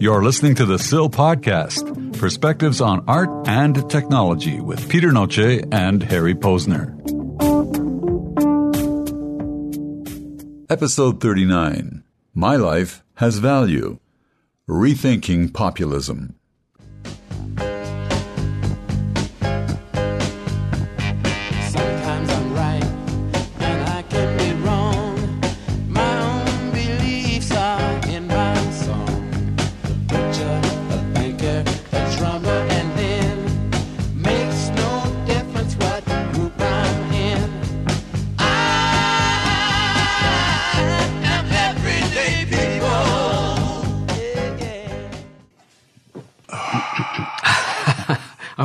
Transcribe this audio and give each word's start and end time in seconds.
You're 0.00 0.24
listening 0.24 0.54
to 0.54 0.64
the 0.64 0.78
SIL 0.78 1.10
podcast, 1.10 2.18
perspectives 2.18 2.80
on 2.80 3.04
art 3.06 3.28
and 3.46 3.90
technology 3.90 4.58
with 4.58 4.88
Peter 4.88 5.12
Noce 5.12 5.68
and 5.70 6.02
Harry 6.02 6.34
Posner. 6.34 6.96
Episode 10.70 11.20
39 11.20 12.02
My 12.32 12.56
Life 12.56 13.04
Has 13.16 13.36
Value 13.36 13.98
Rethinking 14.66 15.52
Populism. 15.52 16.39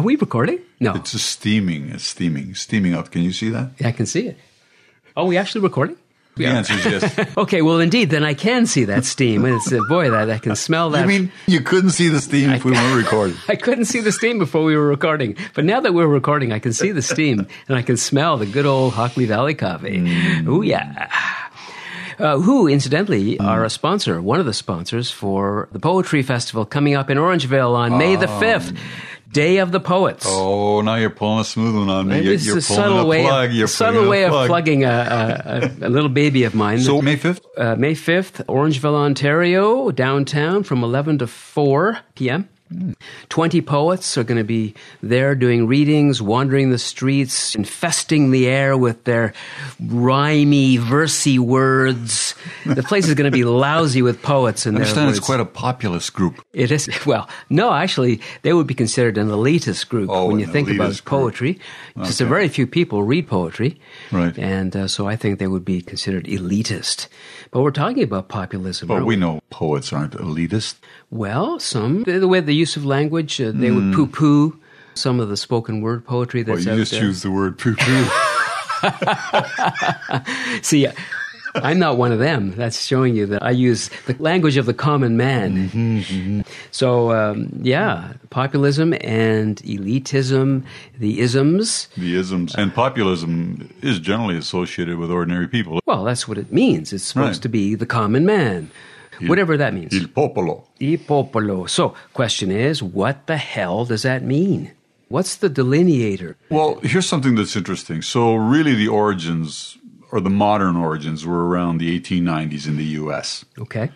We 0.05 0.15
recording? 0.15 0.59
No. 0.79 0.93
It's 0.95 1.11
just 1.11 1.27
steaming, 1.29 1.89
it's 1.89 2.03
steaming, 2.05 2.55
steaming 2.55 2.93
up. 2.93 3.11
Can 3.11 3.23
you 3.23 3.33
see 3.33 3.49
that? 3.49 3.71
Yeah, 3.79 3.89
I 3.89 3.91
can 3.91 4.05
see 4.05 4.27
it. 4.27 4.37
Are 5.17 5.25
we 5.25 5.37
actually 5.37 5.61
recording? 5.61 5.97
The 6.37 6.47
answer 6.47 6.73
is 6.73 6.85
yes. 6.85 7.29
Okay, 7.37 7.61
well, 7.61 7.79
indeed, 7.79 8.09
then 8.09 8.25
I 8.25 8.33
can 8.33 8.65
see 8.65 8.83
that 8.85 9.05
steam. 9.05 9.45
It's, 9.45 9.71
uh, 9.71 9.79
boy, 9.87 10.09
that 10.11 10.29
I 10.29 10.37
can 10.37 10.57
smell 10.57 10.89
that. 10.89 11.01
you 11.01 11.07
mean 11.07 11.31
you 11.47 11.61
couldn't 11.61 11.91
see 11.91 12.09
the 12.09 12.19
steam 12.19 12.49
if 12.49 12.65
we 12.65 12.71
weren't 12.73 12.95
recording? 13.03 13.37
I 13.47 13.55
couldn't 13.55 13.85
see 13.85 14.01
the 14.01 14.11
steam 14.11 14.37
before 14.37 14.63
we 14.65 14.75
were 14.75 14.85
recording, 14.85 15.37
but 15.53 15.63
now 15.63 15.79
that 15.79 15.93
we're 15.93 16.07
recording, 16.07 16.51
I 16.51 16.59
can 16.59 16.73
see 16.73 16.91
the 16.91 17.01
steam 17.01 17.47
and 17.69 17.77
I 17.77 17.81
can 17.83 17.95
smell 17.95 18.35
the 18.35 18.45
good 18.45 18.65
old 18.65 18.93
Hockley 18.93 19.25
Valley 19.25 19.55
coffee. 19.55 19.99
Mm. 19.99 20.47
Ooh, 20.47 20.61
yeah. 20.61 21.09
Uh, 22.19 22.39
who, 22.39 22.67
incidentally, 22.67 23.37
are 23.39 23.63
a 23.65 23.69
sponsor, 23.69 24.21
one 24.21 24.39
of 24.39 24.45
the 24.45 24.53
sponsors 24.53 25.11
for 25.11 25.67
the 25.71 25.79
Poetry 25.79 26.21
Festival 26.21 26.65
coming 26.65 26.95
up 26.95 27.09
in 27.09 27.17
Orangeville 27.17 27.75
on 27.75 27.97
May 27.97 28.15
the 28.15 28.27
5th, 28.27 28.77
Day 29.35 29.57
of 29.57 29.71
the 29.71 29.79
Poets. 29.81 30.25
Oh, 30.29 30.79
now 30.81 30.95
you're 30.95 31.09
pulling 31.09 31.41
a 31.41 31.43
smooth 31.43 31.75
one 31.75 31.89
on 31.89 32.07
me. 32.07 32.21
You're, 32.21 32.33
It's 32.35 32.45
you're 32.45 32.57
a 32.59 32.61
pulling 32.61 32.81
subtle 32.83 32.99
a 33.01 33.05
way, 33.05 33.23
plug. 33.23 33.55
of, 33.55 33.69
subtle 33.69 34.07
way 34.09 34.23
a 34.23 34.31
of 34.33 34.47
plugging 34.47 34.85
a, 34.85 34.87
a, 34.87 35.85
a, 35.85 35.87
a 35.87 35.89
little 35.89 36.09
baby 36.09 36.45
of 36.45 36.55
mine. 36.55 36.79
So 36.79 37.01
May 37.01 37.17
5th? 37.17 37.41
uh, 37.57 37.75
May 37.75 37.93
5th, 37.95 38.45
Orangeville, 38.45 38.95
Ontario, 38.95 39.91
downtown 39.91 40.63
from 40.63 40.83
11 40.83 41.17
to 41.19 41.27
4 41.27 41.99
p.m. 42.15 42.47
20 43.29 43.61
poets 43.61 44.17
are 44.17 44.23
going 44.23 44.37
to 44.37 44.43
be 44.43 44.73
there 45.03 45.35
doing 45.35 45.67
readings, 45.67 46.21
wandering 46.21 46.71
the 46.71 46.79
streets, 46.79 47.53
infesting 47.55 48.31
the 48.31 48.47
air 48.47 48.75
with 48.75 49.03
their 49.03 49.33
rhymy, 49.79 50.77
versy 50.77 51.37
words. 51.37 52.33
The 52.65 52.83
place 52.83 53.07
is 53.07 53.13
going 53.13 53.29
to 53.29 53.35
be 53.35 53.43
lousy 53.43 54.01
with 54.01 54.21
poets 54.21 54.65
and 54.65 54.77
I 54.77 54.81
understand 54.81 55.09
it's 55.11 55.19
quite 55.19 55.39
a 55.39 55.45
populist 55.45 56.13
group. 56.13 56.43
It 56.53 56.71
is 56.71 56.89
well, 57.05 57.29
no, 57.49 57.71
actually, 57.73 58.21
they 58.41 58.53
would 58.53 58.67
be 58.67 58.73
considered 58.73 59.17
an 59.17 59.27
elitist 59.29 59.87
group 59.89 60.09
Oh, 60.09 60.27
when 60.27 60.39
you 60.39 60.47
think 60.47 60.69
about 60.69 60.99
poetry. 61.05 61.59
Just 61.97 62.21
a 62.21 62.25
very 62.25 62.47
few 62.47 62.67
people 62.67 63.03
read 63.03 63.27
poetry, 63.27 63.79
Right. 64.11 64.37
And 64.37 64.75
uh, 64.75 64.87
so 64.87 65.07
I 65.07 65.15
think 65.15 65.39
they 65.39 65.47
would 65.47 65.65
be 65.65 65.81
considered 65.81 66.25
elitist. 66.25 67.07
But 67.51 67.61
we're 67.61 67.71
talking 67.71 68.03
about 68.03 68.27
populism. 68.27 68.87
But 68.87 68.95
aren't 68.95 69.05
we 69.05 69.15
know 69.15 69.39
poets 69.49 69.93
aren't 69.93 70.13
elitist. 70.13 70.75
Well, 71.11 71.59
some 71.59 72.03
the 72.03 72.19
the 72.19 72.27
way 72.27 72.39
the 72.39 72.53
use 72.55 72.75
of 72.77 72.85
language, 72.85 73.39
uh, 73.39 73.51
they 73.53 73.71
would 73.71 73.93
poo-poo 73.93 74.59
some 74.95 75.19
of 75.19 75.29
the 75.29 75.37
spoken 75.37 75.81
word 75.81 76.05
poetry 76.05 76.43
Hmm. 76.43 76.49
Well, 76.51 76.55
that's 76.57 76.65
you 76.65 76.71
out 76.73 76.77
just 76.77 76.91
there. 76.91 77.01
choose 77.01 77.21
the 77.21 77.31
word 77.31 77.57
poo 77.57 77.75
poo. 77.75 78.05
See, 80.61 80.87
I'm 81.55 81.79
not 81.79 81.97
one 81.97 82.11
of 82.11 82.19
them. 82.19 82.51
That's 82.55 82.85
showing 82.85 83.15
you 83.15 83.25
that 83.27 83.41
I 83.43 83.51
use 83.51 83.89
the 84.07 84.15
language 84.19 84.57
of 84.57 84.65
the 84.65 84.73
common 84.73 85.15
man. 85.15 85.69
Mm-hmm, 85.69 86.41
So, 86.71 87.11
um, 87.11 87.49
yeah, 87.61 88.13
populism 88.29 88.93
and 89.01 89.55
elitism, 89.63 90.63
the 90.99 91.19
isms. 91.21 91.87
the 91.97 92.15
isms. 92.17 92.55
And 92.55 92.73
populism 92.73 93.73
is 93.81 93.99
generally 93.99 94.37
associated 94.37 94.97
with 94.97 95.09
ordinary 95.11 95.47
people. 95.47 95.79
Well, 95.85 96.03
that's 96.03 96.27
what 96.27 96.37
it 96.37 96.51
means. 96.51 96.91
It's 96.91 97.05
supposed 97.05 97.37
Right. 97.37 97.41
to 97.43 97.49
be 97.49 97.75
the 97.75 97.85
common 97.85 98.25
man, 98.25 98.69
whatever 99.21 99.57
that 99.57 99.73
means. 99.73 99.93
Il 99.93 100.07
popolo. 100.07 100.67
Il 100.79 100.97
popolo. 100.97 101.65
So, 101.65 101.93
question 102.13 102.51
is, 102.51 102.81
what 102.81 103.27
the 103.27 103.37
hell 103.37 103.85
does 103.85 104.03
that 104.03 104.23
mean? 104.23 104.71
What's 105.09 105.35
the 105.35 105.49
delineator? 105.49 106.35
Well, 106.49 106.79
here's 106.81 107.07
something 107.07 107.35
that's 107.35 107.55
interesting. 107.55 108.01
So, 108.01 108.35
really, 108.35 108.73
the 108.73 108.87
origins, 108.87 109.77
or 110.11 110.19
the 110.19 110.29
modern 110.29 110.75
origins, 110.75 111.25
were 111.25 111.47
around 111.47 111.77
the 111.77 111.99
1890s 111.99 112.67
in 112.67 112.77
the 112.77 112.85
U.S. 113.01 113.45
Okay. 113.59 113.91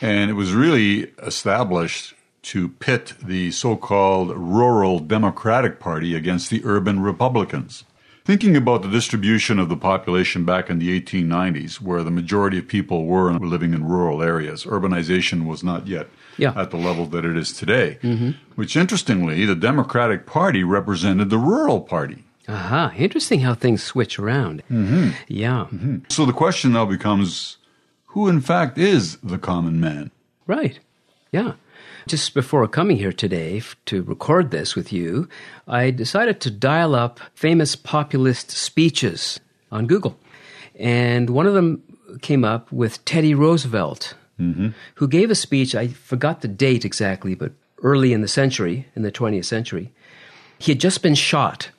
And 0.00 0.30
it 0.30 0.34
was 0.34 0.52
really 0.52 1.12
established 1.22 2.14
to 2.42 2.68
pit 2.68 3.12
the 3.22 3.50
so 3.50 3.76
called 3.76 4.30
rural 4.36 4.98
Democratic 4.98 5.78
Party 5.78 6.14
against 6.14 6.50
the 6.50 6.62
urban 6.64 7.00
Republicans. 7.00 7.84
Thinking 8.30 8.54
about 8.56 8.82
the 8.82 8.88
distribution 8.88 9.58
of 9.58 9.68
the 9.68 9.76
population 9.76 10.44
back 10.44 10.70
in 10.70 10.78
the 10.78 11.00
1890s, 11.00 11.80
where 11.80 12.04
the 12.04 12.12
majority 12.12 12.58
of 12.60 12.68
people 12.68 13.04
were 13.06 13.32
living 13.32 13.74
in 13.74 13.82
rural 13.84 14.22
areas, 14.22 14.62
urbanization 14.62 15.46
was 15.46 15.64
not 15.64 15.88
yet 15.88 16.06
Yeah. 16.36 16.52
at 16.54 16.70
the 16.70 16.76
level 16.76 17.06
that 17.06 17.24
it 17.24 17.36
is 17.36 17.52
today. 17.52 17.98
Which, 18.54 18.76
interestingly, 18.76 19.44
the 19.46 19.56
Democratic 19.56 20.26
Party 20.26 20.62
represented 20.62 21.28
the 21.28 21.38
rural 21.38 21.80
party. 21.80 22.22
Aha. 22.48 22.92
Interesting 22.96 23.40
how 23.40 23.54
things 23.54 23.82
switch 23.82 24.16
around. 24.16 24.62
Mm-hmm. 24.70 25.08
Yeah. 25.26 25.66
So 26.08 26.24
the 26.24 26.32
question 26.32 26.70
now 26.74 26.84
becomes 26.86 27.56
who, 28.12 28.28
in 28.28 28.40
fact, 28.40 28.78
is 28.78 29.16
the 29.24 29.38
common 29.38 29.80
man? 29.80 30.12
Right. 30.46 30.78
Yeah. 31.32 31.54
Just 32.06 32.34
before 32.34 32.66
coming 32.68 32.96
here 32.96 33.12
today 33.12 33.62
to 33.86 34.02
record 34.02 34.50
this 34.50 34.74
with 34.74 34.92
you, 34.92 35.28
I 35.68 35.90
decided 35.90 36.40
to 36.40 36.50
dial 36.50 36.94
up 36.94 37.20
famous 37.34 37.76
populist 37.76 38.50
speeches 38.50 39.40
on 39.70 39.86
Google. 39.86 40.18
And 40.78 41.30
one 41.30 41.46
of 41.46 41.54
them 41.54 41.82
came 42.22 42.44
up 42.44 42.72
with 42.72 43.04
Teddy 43.04 43.34
Roosevelt, 43.34 44.14
mm-hmm. 44.40 44.68
who 44.96 45.08
gave 45.08 45.30
a 45.30 45.34
speech, 45.34 45.74
I 45.74 45.88
forgot 45.88 46.40
the 46.40 46.48
date 46.48 46.84
exactly, 46.84 47.34
but 47.34 47.52
early 47.82 48.12
in 48.12 48.22
the 48.22 48.28
century, 48.28 48.86
in 48.96 49.02
the 49.02 49.12
20th 49.12 49.44
century. 49.44 49.92
He 50.58 50.72
had 50.72 50.80
just 50.80 51.02
been 51.02 51.14
shot. 51.14 51.70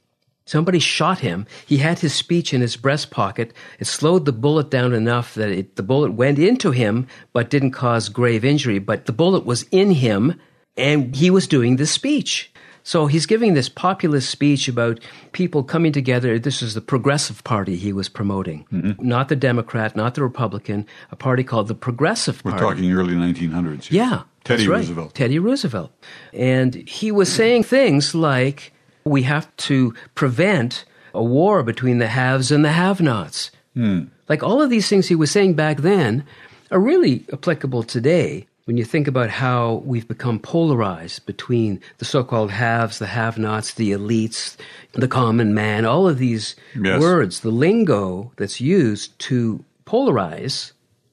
Somebody 0.51 0.79
shot 0.79 1.19
him. 1.19 1.47
He 1.65 1.77
had 1.77 1.99
his 1.99 2.13
speech 2.13 2.53
in 2.53 2.59
his 2.59 2.75
breast 2.75 3.09
pocket. 3.09 3.53
It 3.79 3.87
slowed 3.87 4.25
the 4.25 4.33
bullet 4.33 4.69
down 4.69 4.91
enough 4.91 5.33
that 5.35 5.49
it, 5.49 5.77
the 5.77 5.81
bullet 5.81 6.11
went 6.11 6.39
into 6.39 6.71
him, 6.71 7.07
but 7.31 7.49
didn't 7.49 7.71
cause 7.71 8.09
grave 8.09 8.43
injury. 8.43 8.77
But 8.77 9.05
the 9.05 9.13
bullet 9.13 9.45
was 9.45 9.63
in 9.71 9.91
him, 9.91 10.37
and 10.75 11.15
he 11.15 11.29
was 11.29 11.47
doing 11.47 11.77
this 11.77 11.91
speech. 11.91 12.51
So 12.83 13.05
he's 13.05 13.25
giving 13.25 13.53
this 13.53 13.69
populist 13.69 14.29
speech 14.29 14.67
about 14.67 14.99
people 15.31 15.63
coming 15.63 15.93
together. 15.93 16.37
This 16.37 16.61
is 16.61 16.73
the 16.73 16.81
Progressive 16.81 17.45
Party 17.45 17.77
he 17.77 17.93
was 17.93 18.09
promoting, 18.09 18.65
mm-hmm. 18.73 19.07
not 19.07 19.29
the 19.29 19.37
Democrat, 19.37 19.95
not 19.95 20.15
the 20.15 20.23
Republican, 20.23 20.85
a 21.11 21.15
party 21.15 21.45
called 21.45 21.69
the 21.69 21.75
Progressive 21.75 22.43
Party. 22.43 22.57
We're 22.57 22.71
talking 22.73 22.91
early 22.91 23.13
1900s. 23.13 23.85
here. 23.85 24.03
Yeah. 24.03 24.23
Teddy 24.43 24.67
right. 24.67 24.79
Roosevelt. 24.79 25.15
Teddy 25.15 25.39
Roosevelt. 25.39 25.93
And 26.33 26.75
he 26.75 27.09
was 27.09 27.31
saying 27.31 27.63
things 27.63 28.13
like, 28.13 28.73
we 29.03 29.23
have 29.23 29.53
to 29.57 29.93
prevent 30.15 30.85
a 31.13 31.23
war 31.23 31.63
between 31.63 31.97
the 31.99 32.07
haves 32.07 32.51
and 32.51 32.63
the 32.63 32.71
have 32.71 33.01
nots. 33.01 33.51
Hmm. 33.73 34.05
Like 34.29 34.43
all 34.43 34.61
of 34.61 34.69
these 34.69 34.87
things 34.87 35.07
he 35.07 35.15
was 35.15 35.31
saying 35.31 35.55
back 35.55 35.77
then 35.77 36.25
are 36.71 36.79
really 36.79 37.25
applicable 37.33 37.83
today 37.83 38.47
when 38.65 38.77
you 38.77 38.85
think 38.85 39.07
about 39.07 39.29
how 39.29 39.81
we've 39.85 40.07
become 40.07 40.39
polarized 40.39 41.25
between 41.25 41.81
the 41.97 42.05
so 42.05 42.23
called 42.23 42.51
haves, 42.51 42.99
the 42.99 43.07
have 43.07 43.37
nots, 43.37 43.73
the 43.73 43.91
elites, 43.91 44.55
the 44.93 45.07
common 45.07 45.53
man, 45.53 45.83
all 45.83 46.07
of 46.07 46.19
these 46.19 46.55
Yes. 46.79 47.01
words, 47.01 47.39
the 47.41 47.49
lingo 47.49 48.31
that's 48.37 48.61
used 48.61 49.17
to 49.19 49.65
polarize 49.85 50.71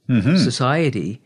Mm-hmm. 0.08 0.37
society 0.37 1.20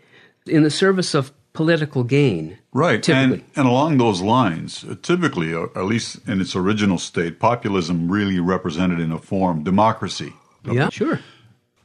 in 0.46 0.64
the 0.64 0.70
service 0.70 1.14
of 1.14 1.30
political 1.52 2.02
gain. 2.02 2.58
Right. 2.72 3.02
Typically. 3.02 3.38
And, 3.38 3.44
and 3.56 3.66
along 3.66 3.98
those 3.98 4.22
lines, 4.22 4.84
uh, 4.84 4.96
typically, 5.02 5.54
uh, 5.54 5.66
at 5.76 5.84
least 5.84 6.26
in 6.26 6.40
its 6.40 6.56
original 6.56 6.98
state, 6.98 7.38
populism 7.38 8.10
really 8.10 8.40
represented 8.40 8.98
in 8.98 9.12
a 9.12 9.18
form 9.18 9.62
democracy. 9.62 10.32
Yeah, 10.64 10.88
sure. 10.88 11.20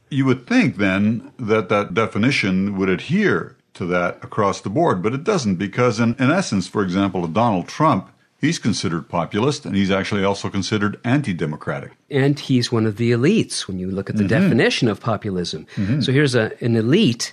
You 0.08 0.24
would 0.24 0.46
think 0.46 0.76
then 0.76 1.32
that 1.38 1.68
that 1.68 1.92
definition 1.92 2.78
would 2.78 2.88
adhere 2.88 3.56
to 3.74 3.84
that 3.86 4.24
across 4.24 4.62
the 4.62 4.70
board, 4.70 5.02
but 5.02 5.12
it 5.12 5.24
doesn't 5.24 5.56
because, 5.56 6.00
in, 6.00 6.14
in 6.18 6.30
essence, 6.30 6.66
for 6.66 6.82
example, 6.82 7.26
Donald 7.26 7.68
Trump 7.68 8.10
He's 8.40 8.60
considered 8.60 9.08
populist, 9.08 9.66
and 9.66 9.74
he's 9.74 9.90
actually 9.90 10.22
also 10.22 10.48
considered 10.48 11.00
anti 11.02 11.32
democratic. 11.32 11.92
And 12.08 12.38
he's 12.38 12.70
one 12.70 12.86
of 12.86 12.96
the 12.96 13.10
elites 13.10 13.66
when 13.66 13.80
you 13.80 13.90
look 13.90 14.08
at 14.08 14.16
the 14.16 14.28
definition 14.28 14.86
of 14.86 15.00
populism. 15.00 15.66
So 16.00 16.12
here's 16.12 16.36
a, 16.36 16.52
an 16.62 16.76
elite 16.76 17.32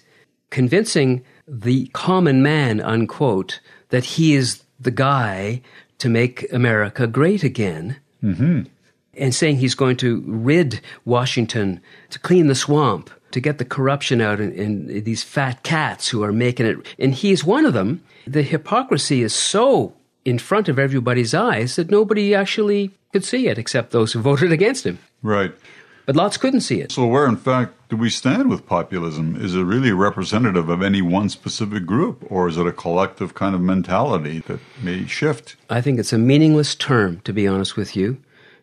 convincing 0.50 1.24
the 1.48 1.88
common 1.88 2.42
man, 2.42 2.82
unquote, 2.82 3.60
that 3.90 4.04
he 4.04 4.34
is 4.34 4.64
the 4.80 4.92
guy 4.92 5.62
to 6.00 6.10
make 6.10 6.52
America 6.52 7.08
great 7.08 7.44
again. 7.44 7.98
Mm-hmm. 8.24 8.64
And 9.18 9.34
saying 9.34 9.58
he's 9.58 9.76
going 9.76 9.96
to 9.98 10.22
rid 10.28 10.82
Washington, 11.06 11.80
to 12.10 12.20
clean 12.20 12.48
the 12.48 12.56
swamp, 12.56 13.10
to 13.32 13.40
get 13.40 13.60
the 13.60 13.66
corruption 13.66 14.20
out 14.20 14.42
in, 14.42 14.52
in 14.54 15.04
these 15.06 15.24
fat 15.24 15.64
cats 15.64 16.10
who 16.10 16.22
are 16.22 16.34
making 16.34 16.66
it. 16.66 16.78
And 17.00 17.14
he's 17.14 17.46
one 17.46 17.66
of 17.66 17.74
them. 17.74 18.04
The 18.28 18.42
hypocrisy 18.42 19.22
is 19.22 19.34
so 19.34 19.94
in 20.26 20.40
front 20.40 20.68
of 20.68 20.78
everybody's 20.78 21.34
eyes 21.34 21.78
that 21.78 21.90
nobody 21.90 22.36
actually 22.36 22.92
could 23.14 23.24
see 23.24 23.48
it 23.48 23.58
except 23.58 23.92
those 23.92 24.12
who 24.12 24.20
voted 24.32 24.52
against 24.52 24.86
him. 24.86 25.00
Right. 25.22 25.54
But 26.06 26.16
lots 26.16 26.38
couldn't 26.38 26.62
see 26.62 26.82
it. 26.82 26.92
So, 26.92 27.08
where 27.08 27.26
in 27.26 27.38
fact 27.38 27.74
do 27.90 27.98
we 27.98 28.10
stand 28.10 28.50
with 28.50 28.66
populism? 28.66 29.36
Is 29.36 29.56
it 29.56 29.64
really 29.64 29.92
representative 29.92 30.70
of 30.70 30.82
any 30.82 31.02
one 31.02 31.30
specific 31.30 31.86
group, 31.86 32.26
or 32.30 32.48
is 32.48 32.58
it 32.58 32.66
a 32.66 32.72
collective 32.72 33.34
kind 33.34 33.54
of 33.54 33.62
mentality 33.62 34.40
that 34.48 34.60
may 34.82 35.06
shift? 35.06 35.56
I 35.70 35.82
think 35.82 36.00
it's 36.00 36.14
a 36.14 36.18
meaningless 36.18 36.76
term, 36.76 37.20
to 37.22 37.34
be 37.34 37.48
honest 37.48 37.78
with 37.78 37.96
you, 37.96 38.18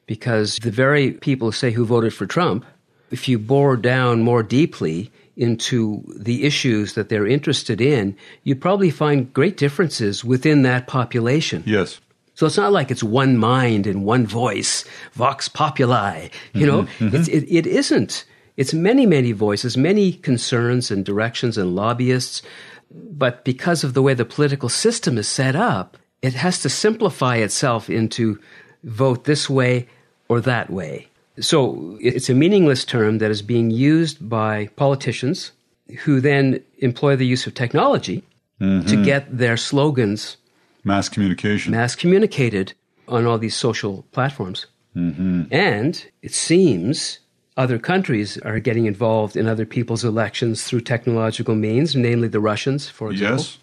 because 0.06 0.56
the 0.58 0.70
very 0.70 1.12
people, 1.12 1.52
say, 1.52 1.70
who 1.70 1.84
voted 1.84 2.12
for 2.12 2.26
Trump, 2.26 2.64
if 3.10 3.28
you 3.28 3.38
bore 3.38 3.76
down 3.76 4.22
more 4.22 4.42
deeply 4.42 5.10
into 5.36 6.02
the 6.16 6.44
issues 6.44 6.94
that 6.94 7.08
they're 7.08 7.26
interested 7.26 7.80
in, 7.80 8.16
you'd 8.42 8.60
probably 8.60 8.90
find 8.90 9.32
great 9.32 9.56
differences 9.56 10.24
within 10.24 10.62
that 10.62 10.86
population. 10.86 11.62
Yes. 11.64 12.00
So 12.34 12.46
it's 12.46 12.56
not 12.56 12.72
like 12.72 12.90
it's 12.90 13.02
one 13.02 13.36
mind 13.36 13.86
and 13.86 14.04
one 14.04 14.26
voice, 14.26 14.84
vox 15.12 15.48
populi. 15.48 16.28
You 16.54 16.66
know, 16.66 16.82
mm-hmm. 16.82 17.06
Mm-hmm. 17.06 17.16
It's, 17.16 17.28
it, 17.28 17.44
it 17.48 17.66
isn't. 17.66 18.24
It's 18.56 18.74
many, 18.74 19.06
many 19.06 19.32
voices, 19.32 19.76
many 19.76 20.12
concerns 20.12 20.90
and 20.90 21.04
directions 21.04 21.56
and 21.56 21.74
lobbyists. 21.74 22.42
But 22.90 23.44
because 23.44 23.84
of 23.84 23.94
the 23.94 24.02
way 24.02 24.14
the 24.14 24.24
political 24.24 24.68
system 24.68 25.16
is 25.16 25.28
set 25.28 25.56
up, 25.56 25.96
it 26.20 26.34
has 26.34 26.60
to 26.60 26.68
simplify 26.68 27.36
itself 27.36 27.88
into 27.88 28.38
vote 28.84 29.24
this 29.24 29.48
way 29.48 29.88
or 30.28 30.40
that 30.40 30.70
way. 30.70 31.08
So 31.40 31.98
it's 32.00 32.28
a 32.28 32.34
meaningless 32.34 32.84
term 32.84 33.18
that 33.18 33.30
is 33.30 33.42
being 33.42 33.70
used 33.70 34.28
by 34.28 34.68
politicians 34.76 35.52
who 36.00 36.20
then 36.20 36.62
employ 36.78 37.16
the 37.16 37.26
use 37.26 37.46
of 37.46 37.54
technology 37.54 38.22
mm-hmm. 38.60 38.86
to 38.86 39.02
get 39.02 39.36
their 39.36 39.56
slogans 39.56 40.36
Mass 40.84 41.08
communication. 41.08 41.72
mass 41.72 41.94
communicated 41.94 42.74
on 43.08 43.26
all 43.26 43.38
these 43.38 43.56
social 43.56 44.04
platforms. 44.12 44.66
Mm-hmm. 44.96 45.44
And 45.50 46.06
it 46.22 46.34
seems 46.34 47.18
other 47.56 47.78
countries 47.78 48.38
are 48.38 48.58
getting 48.60 48.86
involved 48.86 49.36
in 49.36 49.46
other 49.46 49.66
people's 49.66 50.04
elections 50.04 50.64
through 50.64 50.80
technological 50.80 51.54
means, 51.54 51.94
namely 51.94 52.28
the 52.28 52.40
Russians, 52.40 52.88
for 52.88 53.10
example. 53.10 53.44
yes. 53.44 53.58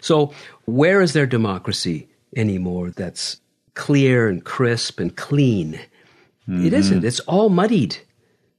So, 0.00 0.32
where 0.64 1.02
is 1.02 1.12
their 1.12 1.26
democracy 1.26 2.08
anymore 2.36 2.90
that's 2.90 3.40
clear 3.74 4.28
and 4.28 4.44
crisp 4.44 5.00
and 5.00 5.14
clean? 5.14 5.74
It 5.74 6.50
mm-hmm. 6.50 6.74
isn't. 6.74 7.04
It's 7.04 7.20
all 7.20 7.50
muddied. 7.50 7.98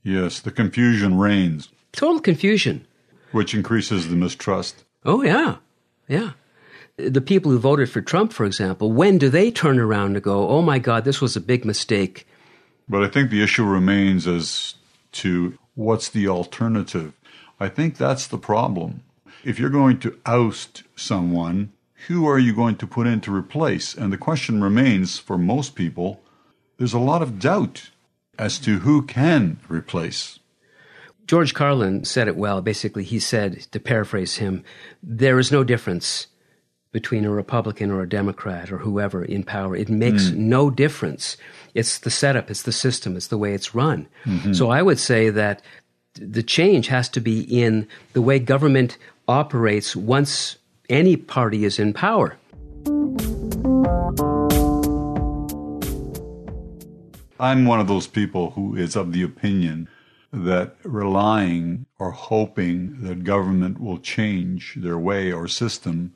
Yes. 0.03 0.39
The 0.39 0.51
confusion 0.51 1.17
reigns, 1.17 1.69
Total 1.91 2.19
confusion. 2.19 2.85
which 3.31 3.55
increases 3.55 4.09
the 4.09 4.15
mistrust. 4.15 4.83
Oh, 5.05 5.23
yeah. 5.23 5.57
Yeah. 6.07 6.31
The 6.97 7.21
people 7.21 7.51
who 7.51 7.59
voted 7.59 7.89
for 7.89 8.01
Trump, 8.01 8.33
for 8.33 8.45
example, 8.45 8.91
when 8.91 9.17
do 9.17 9.29
they 9.29 9.49
turn 9.49 9.79
around 9.79 10.15
and 10.15 10.23
go, 10.23 10.47
oh 10.49 10.61
my 10.61 10.77
God, 10.79 11.05
this 11.05 11.21
was 11.21 11.35
a 11.35 11.41
big 11.41 11.65
mistake? 11.65 12.27
But 12.89 13.03
I 13.03 13.07
think 13.07 13.29
the 13.29 13.43
issue 13.43 13.63
remains 13.63 14.27
as 14.27 14.75
to 15.13 15.57
what's 15.75 16.09
the 16.09 16.27
alternative. 16.27 17.13
I 17.59 17.69
think 17.69 17.95
that's 17.95 18.27
the 18.27 18.37
problem. 18.37 19.03
If 19.43 19.59
you're 19.59 19.69
going 19.69 19.99
to 19.99 20.17
oust 20.25 20.83
someone, 20.95 21.71
who 22.07 22.27
are 22.27 22.39
you 22.39 22.53
going 22.53 22.75
to 22.77 22.87
put 22.87 23.07
in 23.07 23.21
to 23.21 23.33
replace? 23.33 23.93
And 23.93 24.11
the 24.11 24.17
question 24.17 24.63
remains 24.63 25.19
for 25.19 25.37
most 25.37 25.75
people 25.75 26.21
there's 26.77 26.93
a 26.93 26.99
lot 26.99 27.21
of 27.21 27.39
doubt 27.39 27.89
as 28.37 28.57
to 28.59 28.79
who 28.79 29.01
can 29.01 29.59
replace. 29.67 30.39
George 31.27 31.53
Carlin 31.53 32.05
said 32.05 32.29
it 32.29 32.37
well. 32.37 32.61
Basically, 32.61 33.03
he 33.03 33.19
said, 33.19 33.67
to 33.73 33.79
paraphrase 33.81 34.37
him, 34.37 34.63
there 35.03 35.37
is 35.37 35.51
no 35.51 35.65
difference 35.65 36.27
between 36.91 37.23
a 37.23 37.29
Republican 37.29 37.91
or 37.91 38.01
a 38.01 38.09
Democrat 38.09 38.71
or 38.71 38.79
whoever 38.79 39.23
in 39.23 39.43
power. 39.43 39.75
It 39.75 39.89
makes 39.89 40.29
hmm. 40.29 40.49
no 40.49 40.69
difference. 40.69 41.37
It's 41.75 41.99
the 41.99 42.09
setup, 42.09 42.49
it's 42.49 42.63
the 42.63 42.71
system, 42.71 43.15
it's 43.15 43.27
the 43.27 43.37
way 43.37 43.53
it's 43.53 43.75
run. 43.75 44.07
Mm-hmm. 44.25 44.53
So 44.53 44.69
I 44.69 44.81
would 44.81 44.99
say 44.99 45.29
that 45.29 45.61
the 46.15 46.43
change 46.43 46.87
has 46.87 47.07
to 47.09 47.19
be 47.19 47.41
in 47.41 47.87
the 48.13 48.21
way 48.21 48.39
government 48.39 48.97
operates 49.27 49.95
once 49.95 50.57
any 50.89 51.15
party 51.15 51.63
is 51.63 51.77
in 51.77 51.93
power. 51.93 52.37
I'm 57.39 57.65
one 57.65 57.79
of 57.79 57.87
those 57.87 58.07
people 58.07 58.51
who 58.51 58.75
is 58.75 58.95
of 58.95 59.13
the 59.13 59.23
opinion 59.23 59.87
that 60.33 60.75
relying 60.83 61.85
or 61.97 62.11
hoping 62.11 63.01
that 63.01 63.23
government 63.23 63.79
will 63.79 63.99
change 63.99 64.75
their 64.75 64.97
way 64.97 65.31
or 65.31 65.47
system 65.47 66.13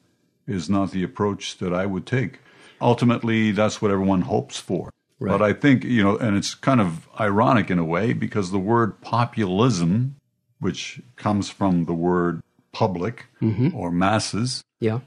is 0.47 0.69
not 0.69 0.91
the 0.91 1.03
approach 1.03 1.57
that 1.57 1.73
I 1.73 1.85
would 1.85 2.05
take. 2.05 2.39
Ultimately, 2.81 3.51
that's 3.51 3.81
what 3.81 3.91
everyone 3.91 4.21
hopes 4.21 4.57
for. 4.59 4.89
But 5.19 5.41
I 5.41 5.53
think, 5.53 5.85
you 5.85 6.03
know, 6.03 6.17
and 6.17 6.35
it's 6.35 6.53
kind 6.53 6.81
of 6.81 7.07
ironic 7.17 7.69
in 7.71 7.79
a 7.79 7.85
way 7.85 8.11
because 8.11 8.51
the 8.51 8.59
word 8.59 8.99
populism, 9.01 10.17
which 10.59 11.01
comes 11.15 11.49
from 11.49 11.85
the 11.85 11.93
word 11.93 12.41
public 12.73 13.27
mm-hmm. 13.41 13.75
or 13.75 13.89
masses, 13.91 14.63
Yeah. 14.81 14.99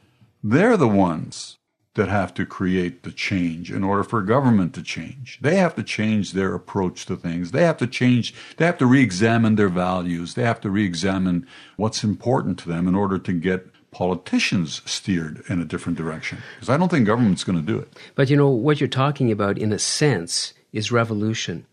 they're 0.42 0.78
the 0.78 0.88
ones 0.88 1.58
that 1.96 2.08
have 2.08 2.32
to 2.34 2.46
create 2.46 3.02
the 3.02 3.10
change 3.10 3.72
in 3.72 3.82
order 3.82 4.04
for 4.04 4.22
government 4.22 4.74
to 4.74 4.82
change. 4.82 5.38
They 5.42 5.56
have 5.56 5.74
to 5.76 5.82
change 5.82 6.32
their 6.32 6.54
approach 6.54 7.06
to 7.06 7.16
things. 7.16 7.50
They 7.50 7.62
have 7.64 7.78
to 7.78 7.86
change, 7.86 8.34
they 8.56 8.66
have 8.66 8.78
to 8.78 8.86
re 8.86 9.02
examine 9.02 9.56
their 9.56 9.70
values. 9.70 10.34
They 10.34 10.44
have 10.44 10.60
to 10.60 10.70
re 10.70 10.84
examine 10.84 11.46
what's 11.76 12.04
important 12.04 12.58
to 12.60 12.68
them 12.68 12.86
in 12.86 12.94
order 12.94 13.18
to 13.18 13.32
get 13.32 13.68
politicians 13.90 14.82
steered 14.84 15.42
in 15.48 15.60
a 15.60 15.64
different 15.64 15.96
direction. 15.96 16.38
Because 16.56 16.70
I 16.70 16.76
don't 16.76 16.90
think 16.90 17.06
government's 17.06 17.44
going 17.44 17.58
to 17.58 17.64
do 17.64 17.78
it. 17.78 17.92
But 18.14 18.30
you 18.30 18.36
know 18.36 18.50
what 18.50 18.80
you're 18.80 18.88
talking 18.88 19.32
about, 19.32 19.58
in 19.58 19.72
a 19.72 19.78
sense, 19.78 20.54
is 20.72 20.92
revolution. 20.92 21.66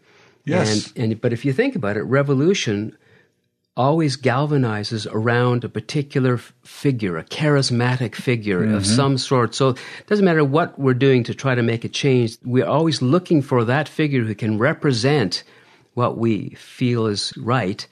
Yes. 0.45 0.91
And, 0.95 1.11
and 1.11 1.21
but 1.21 1.33
if 1.33 1.45
you 1.45 1.53
think 1.53 1.75
about 1.75 1.97
it, 1.97 2.03
revolution 2.03 2.97
always 3.75 4.15
galvanizes 4.15 5.07
around 5.11 5.63
a 5.63 5.69
particular 5.69 6.35
f- 6.35 6.53
figure, 6.63 7.17
a 7.17 7.23
charismatic 7.23 8.13
figure 8.13 8.63
of 8.63 8.83
mm-hmm. 8.83 8.95
some 8.95 9.17
sort. 9.17 9.55
So 9.55 9.69
it 9.69 10.07
doesn't 10.07 10.25
matter 10.25 10.45
what 10.45 10.77
we're 10.77 10.93
doing 10.93 11.23
to 11.23 11.33
try 11.33 11.55
to 11.55 11.63
make 11.63 11.83
a 11.83 11.89
change. 11.89 12.37
We're 12.43 12.67
always 12.67 13.01
looking 13.01 13.41
for 13.41 13.65
that 13.65 13.89
figure 13.89 14.23
who 14.23 14.35
can 14.35 14.59
represent 14.59 15.43
what 15.95 16.17
we 16.17 16.49
feel 16.51 17.07
is 17.07 17.33
right. 17.37 17.87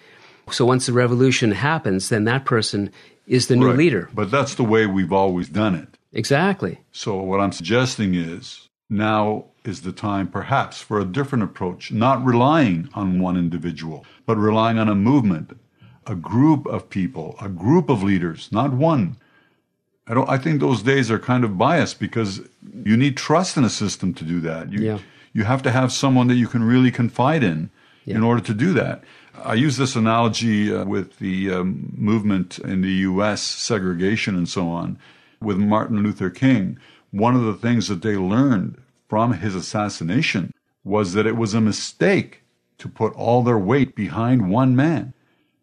So 0.53 0.65
once 0.65 0.85
the 0.85 0.93
revolution 0.93 1.51
happens, 1.51 2.09
then 2.09 2.23
that 2.25 2.45
person 2.45 2.89
is 3.27 3.47
the 3.47 3.55
new 3.55 3.67
Right. 3.67 3.77
leader. 3.77 4.09
But 4.13 4.31
that's 4.31 4.55
the 4.55 4.63
way 4.63 4.85
we've 4.85 5.13
always 5.13 5.49
done 5.49 5.75
it. 5.75 5.97
Exactly. 6.13 6.79
So, 6.91 7.15
what 7.21 7.39
I'm 7.39 7.51
suggesting 7.53 8.15
is 8.15 8.67
now 8.89 9.45
is 9.63 9.81
the 9.81 9.91
time 9.93 10.27
perhaps 10.27 10.81
for 10.81 10.99
a 10.99 11.05
different 11.05 11.43
approach, 11.43 11.91
not 11.91 12.23
relying 12.25 12.89
on 12.93 13.19
one 13.19 13.37
individual, 13.37 14.05
but 14.25 14.37
relying 14.37 14.77
on 14.77 14.89
a 14.89 14.95
movement, 14.95 15.57
a 16.07 16.15
group 16.15 16.65
of 16.65 16.89
people, 16.89 17.35
a 17.39 17.47
group 17.47 17.89
of 17.89 18.03
leaders, 18.03 18.49
not 18.51 18.73
one. 18.73 19.15
I 20.07 20.13
don't 20.15 20.27
I 20.29 20.37
think 20.37 20.59
those 20.59 20.81
days 20.83 21.09
are 21.11 21.19
kind 21.19 21.43
of 21.45 21.57
biased 21.57 21.99
because 21.99 22.41
you 22.83 22.97
need 22.97 23.15
trust 23.15 23.55
in 23.55 23.63
a 23.63 23.69
system 23.69 24.13
to 24.15 24.23
do 24.25 24.41
that. 24.41 24.73
You 24.73 24.79
Yeah. 24.83 24.97
you 25.33 25.43
have 25.45 25.61
to 25.63 25.71
have 25.71 25.91
someone 25.93 26.27
that 26.27 26.35
you 26.35 26.47
can 26.47 26.63
really 26.63 26.91
confide 26.91 27.43
in 27.43 27.69
in 28.05 28.23
order 28.23 28.41
to 28.41 28.53
do 28.53 28.73
that. 28.73 29.03
I 29.35 29.53
use 29.55 29.77
this 29.77 29.95
analogy 29.95 30.73
uh, 30.73 30.85
with 30.85 31.17
the 31.19 31.51
um, 31.51 31.93
movement 31.95 32.59
in 32.59 32.81
the 32.81 32.91
U.S., 33.09 33.41
segregation 33.41 34.35
and 34.35 34.47
so 34.47 34.67
on, 34.67 34.99
with 35.39 35.57
Martin 35.57 36.03
Luther 36.03 36.29
King. 36.29 36.77
One 37.11 37.35
of 37.35 37.43
the 37.43 37.53
things 37.53 37.87
that 37.87 38.01
they 38.01 38.15
learned 38.15 38.77
from 39.09 39.33
his 39.33 39.55
assassination 39.55 40.53
was 40.83 41.13
that 41.13 41.25
it 41.25 41.35
was 41.37 41.53
a 41.53 41.61
mistake 41.61 42.41
to 42.77 42.87
put 42.87 43.13
all 43.13 43.43
their 43.43 43.57
weight 43.57 43.95
behind 43.95 44.49
one 44.51 44.75
man, 44.75 45.13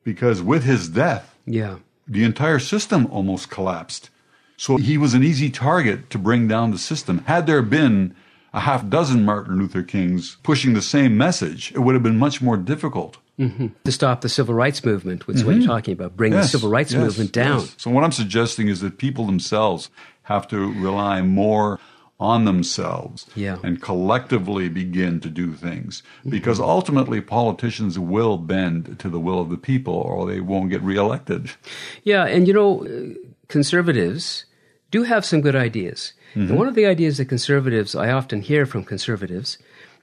because 0.04 0.40
with 0.42 0.64
his 0.64 0.88
death, 0.88 1.36
Yeah. 1.46 1.76
the 2.06 2.24
entire 2.24 2.58
system 2.58 3.06
almost 3.10 3.50
collapsed. 3.50 4.10
So 4.56 4.76
he 4.76 4.98
was 4.98 5.14
an 5.14 5.22
easy 5.22 5.50
target 5.50 6.10
to 6.10 6.18
bring 6.18 6.48
down 6.48 6.70
the 6.72 6.78
system. 6.78 7.18
Had 7.26 7.46
there 7.46 7.62
been 7.62 8.14
a 8.52 8.60
half 8.60 8.88
dozen 8.88 9.24
Martin 9.24 9.58
Luther 9.58 9.82
Kings 9.82 10.36
pushing 10.42 10.74
the 10.74 10.82
same 10.82 11.16
message, 11.16 11.72
it 11.72 11.80
would 11.80 11.94
have 11.94 12.02
been 12.02 12.18
much 12.18 12.40
more 12.42 12.56
difficult. 12.56 13.18
Mm-hmm. 13.38 13.68
To 13.84 13.92
stop 13.92 14.22
the 14.22 14.28
civil 14.28 14.54
rights 14.54 14.84
movement, 14.84 15.26
which 15.26 15.36
is 15.36 15.44
what 15.44 15.52
you're 15.52 15.62
mm-hmm. 15.62 15.70
talking 15.70 15.92
about, 15.92 16.16
bring 16.16 16.32
the 16.32 16.42
civil 16.42 16.68
rights 16.68 16.92
yes, 16.92 17.00
movement 17.00 17.32
down. 17.32 17.60
yes. 17.60 17.74
So 17.78 17.90
what 17.90 18.02
I'm 18.02 18.12
suggesting 18.12 18.66
is 18.68 18.80
that 18.80 18.98
people 18.98 19.26
themselves 19.26 19.90
have 20.22 20.48
to 20.48 20.72
rely 20.72 21.22
more 21.22 21.78
on 22.20 22.44
themselves 22.44 23.26
Yeah. 23.36 23.58
and 23.62 23.80
collectively 23.80 24.68
begin 24.68 25.20
to 25.20 25.30
do 25.30 25.52
things. 25.52 26.02
Mm-hmm. 26.20 26.30
Because 26.30 26.58
ultimately, 26.58 27.20
politicians 27.20 27.96
will 27.98 28.38
bend 28.38 28.98
to 28.98 29.08
the 29.08 29.20
will 29.20 29.40
of 29.40 29.50
the 29.50 29.56
people 29.56 29.94
or 29.94 30.26
they 30.26 30.40
won't 30.40 30.70
get 30.70 30.82
reelected. 30.82 31.50
Yeah, 32.02 32.24
and 32.24 32.48
you 32.48 32.54
know, 32.54 33.14
conservatives 33.46 34.46
do 34.90 35.04
have 35.04 35.24
some 35.24 35.40
good 35.40 35.54
ideas. 35.56 36.12
And 36.34 36.56
one 36.56 36.68
of 36.68 36.74
the 36.74 36.86
ideas 36.86 37.18
that 37.18 37.24
conservatives, 37.24 37.96
I 37.96 38.10
often 38.10 38.42
hear 38.42 38.64
from 38.66 38.84
conservatives, 38.84 39.58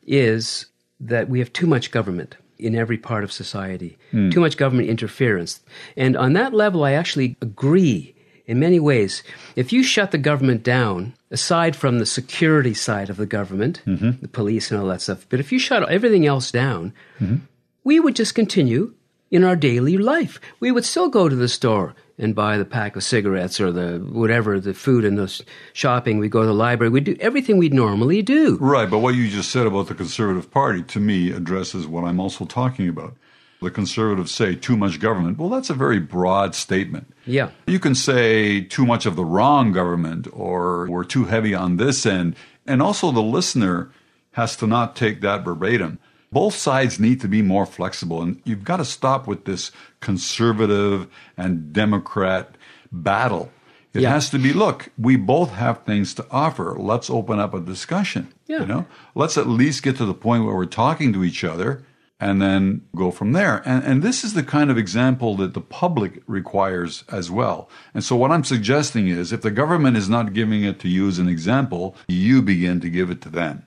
is 0.05 0.65
that 0.99 1.29
we 1.29 1.39
have 1.39 1.53
too 1.53 1.67
much 1.67 1.91
government 1.91 2.35
in 2.57 2.75
every 2.75 2.97
part 2.97 3.23
of 3.23 3.31
society, 3.31 3.97
hmm. 4.11 4.29
too 4.29 4.39
much 4.39 4.57
government 4.57 4.89
interference. 4.89 5.61
And 5.95 6.15
on 6.15 6.33
that 6.33 6.53
level, 6.53 6.83
I 6.83 6.93
actually 6.93 7.37
agree 7.41 8.15
in 8.45 8.59
many 8.59 8.79
ways. 8.79 9.23
If 9.55 9.73
you 9.73 9.83
shut 9.83 10.11
the 10.11 10.17
government 10.17 10.63
down, 10.63 11.13
aside 11.31 11.75
from 11.75 11.99
the 11.99 12.05
security 12.05 12.73
side 12.73 13.09
of 13.09 13.17
the 13.17 13.25
government, 13.25 13.81
mm-hmm. 13.85 14.11
the 14.21 14.27
police 14.27 14.71
and 14.71 14.79
all 14.79 14.87
that 14.87 15.01
stuff, 15.01 15.25
but 15.29 15.39
if 15.39 15.51
you 15.51 15.59
shut 15.59 15.89
everything 15.89 16.25
else 16.25 16.51
down, 16.51 16.93
mm-hmm. 17.19 17.37
we 17.83 17.99
would 17.99 18.15
just 18.15 18.35
continue 18.35 18.93
in 19.31 19.43
our 19.43 19.55
daily 19.55 19.97
life. 19.97 20.39
We 20.59 20.71
would 20.71 20.85
still 20.85 21.09
go 21.09 21.27
to 21.27 21.35
the 21.35 21.47
store 21.47 21.95
and 22.17 22.33
buy 22.33 22.57
the 22.57 22.65
pack 22.65 22.95
of 22.95 23.03
cigarettes 23.03 23.59
or 23.59 23.71
the 23.71 23.97
whatever, 23.97 24.59
the 24.59 24.73
food 24.73 25.03
and 25.05 25.17
the 25.17 25.43
shopping. 25.73 26.17
We 26.17 26.29
go 26.29 26.41
to 26.41 26.47
the 26.47 26.53
library. 26.53 26.89
We 26.89 27.01
do 27.01 27.17
everything 27.19 27.57
we'd 27.57 27.73
normally 27.73 28.21
do. 28.21 28.57
Right, 28.57 28.89
but 28.89 28.99
what 28.99 29.15
you 29.15 29.27
just 29.27 29.51
said 29.51 29.67
about 29.67 29.87
the 29.87 29.95
Conservative 29.95 30.49
Party 30.49 30.81
to 30.83 30.99
me 30.99 31.31
addresses 31.31 31.87
what 31.87 32.03
I'm 32.03 32.19
also 32.19 32.45
talking 32.45 32.87
about. 32.87 33.15
The 33.61 33.71
conservatives 33.71 34.31
say 34.31 34.53
too 34.53 34.77
much 34.77 34.99
government. 34.99 35.39
Well, 35.39 35.49
that's 35.49 35.69
a 35.69 35.73
very 35.73 35.99
broad 35.99 36.53
statement. 36.53 37.11
Yeah. 37.25 37.49
You 37.65 37.79
can 37.79 37.95
say 37.95 38.61
too 38.61 38.85
much 38.85 39.05
of 39.05 39.15
the 39.15 39.25
wrong 39.25 39.71
government 39.71 40.27
or 40.31 40.87
we're 40.87 41.03
too 41.03 41.25
heavy 41.25 41.55
on 41.55 41.77
this 41.77 42.05
end. 42.05 42.35
And 42.67 42.81
also, 42.81 43.11
the 43.11 43.23
listener 43.23 43.91
has 44.33 44.55
to 44.57 44.67
not 44.67 44.95
take 44.95 45.21
that 45.21 45.43
verbatim. 45.43 45.99
Both 46.31 46.55
sides 46.55 46.99
need 46.99 47.21
to 47.21 47.27
be 47.27 47.41
more 47.41 47.65
flexible. 47.65 48.21
And 48.21 48.41
you've 48.43 48.63
got 48.63 48.77
to 48.77 48.85
stop 48.85 49.27
with 49.27 49.45
this 49.45 49.71
conservative 50.01 51.07
and 51.37 51.71
Democrat 51.73 52.55
battle. 52.91 53.51
It 53.93 54.01
Yeah. 54.01 54.09
has 54.11 54.29
to 54.31 54.39
be 54.39 54.51
look, 54.51 54.89
we 54.97 55.15
both 55.15 55.51
have 55.51 55.83
things 55.83 56.13
to 56.15 56.25
offer. 56.29 56.75
Let's 56.77 57.09
open 57.09 57.39
up 57.39 57.53
a 57.53 57.61
discussion. 57.61 58.27
Yeah. 58.47 58.61
You 58.61 58.65
know? 58.65 58.85
Let's 59.13 59.37
at 59.37 59.47
least 59.47 59.83
get 59.83 59.95
to 59.97 60.05
the 60.05 60.13
point 60.13 60.43
where 60.43 60.55
we're 60.55 60.65
talking 60.65 61.13
to 61.13 61.23
each 61.23 61.43
other 61.45 61.83
and 62.19 62.41
then 62.41 62.81
go 62.95 63.11
from 63.11 63.31
there. 63.33 63.61
And, 63.65 63.83
and 63.83 64.01
this 64.03 64.23
is 64.23 64.33
the 64.33 64.43
kind 64.43 64.69
of 64.71 64.77
example 64.77 65.35
that 65.37 65.53
the 65.53 65.61
public 65.61 66.21
requires 66.27 67.03
as 67.11 67.29
well. 67.31 67.69
And 67.93 68.03
so, 68.03 68.15
what 68.15 68.31
I'm 68.31 68.43
suggesting 68.43 69.07
is 69.07 69.31
if 69.31 69.41
the 69.41 69.51
government 69.51 69.95
is 69.97 70.09
not 70.09 70.33
giving 70.33 70.63
it 70.63 70.79
to 70.79 70.89
you 70.89 71.07
as 71.07 71.19
an 71.19 71.27
example, 71.29 71.95
you 72.07 72.41
begin 72.41 72.79
to 72.81 72.89
give 72.89 73.09
it 73.09 73.21
to 73.21 73.29
them. 73.29 73.63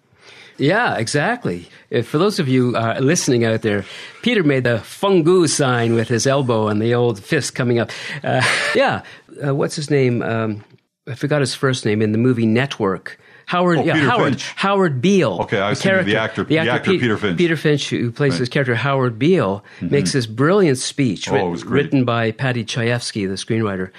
Yeah, 0.58 0.96
exactly. 0.96 1.68
For 2.04 2.18
those 2.18 2.38
of 2.38 2.48
you 2.48 2.76
uh, 2.76 2.98
listening 3.00 3.44
out 3.44 3.62
there, 3.62 3.84
Peter 4.22 4.42
made 4.42 4.64
the 4.64 4.78
fungu 4.78 5.48
sign 5.48 5.94
with 5.94 6.08
his 6.08 6.26
elbow 6.26 6.68
and 6.68 6.82
the 6.82 6.94
old 6.94 7.22
fist 7.22 7.54
coming 7.54 7.78
up. 7.78 7.90
Uh, 8.24 8.42
yeah, 8.74 9.02
uh, 9.46 9.54
what's 9.54 9.76
his 9.76 9.90
name? 9.90 10.22
Um, 10.22 10.64
I 11.06 11.14
forgot 11.14 11.40
his 11.40 11.54
first 11.54 11.84
name 11.86 12.02
in 12.02 12.12
the 12.12 12.18
movie 12.18 12.44
Network. 12.46 13.18
Howard, 13.46 13.78
Oh, 13.78 13.84
yeah, 13.84 13.94
Howard, 13.96 14.32
Finch. 14.34 14.52
Howard 14.56 15.00
Beale. 15.00 15.38
Okay, 15.42 15.58
I 15.58 15.70
was 15.70 15.80
thinking 15.80 16.00
of 16.00 16.04
the 16.06 16.16
actor- 16.16 16.44
the 16.44 16.58
actor 16.58 16.90
Pe- 16.92 16.98
Peter 16.98 17.16
Finch. 17.16 17.38
Peter 17.38 17.56
Finch, 17.56 17.88
who 17.88 18.10
plays 18.10 18.32
Right. 18.32 18.40
his 18.40 18.48
character 18.50 18.74
Howard 18.74 19.18
Beale, 19.18 19.64
makes 19.80 20.12
this 20.12 20.26
brilliant 20.26 20.76
speech 20.76 21.30
Oh, 21.30 21.32
writ- 21.34 21.44
it 21.44 21.48
was 21.48 21.62
great. 21.64 21.84
written 21.84 22.04
by 22.04 22.30
Paddy 22.32 22.62
Chayefsky, 22.64 23.26
the 23.26 23.34
screenwriter. 23.36 23.90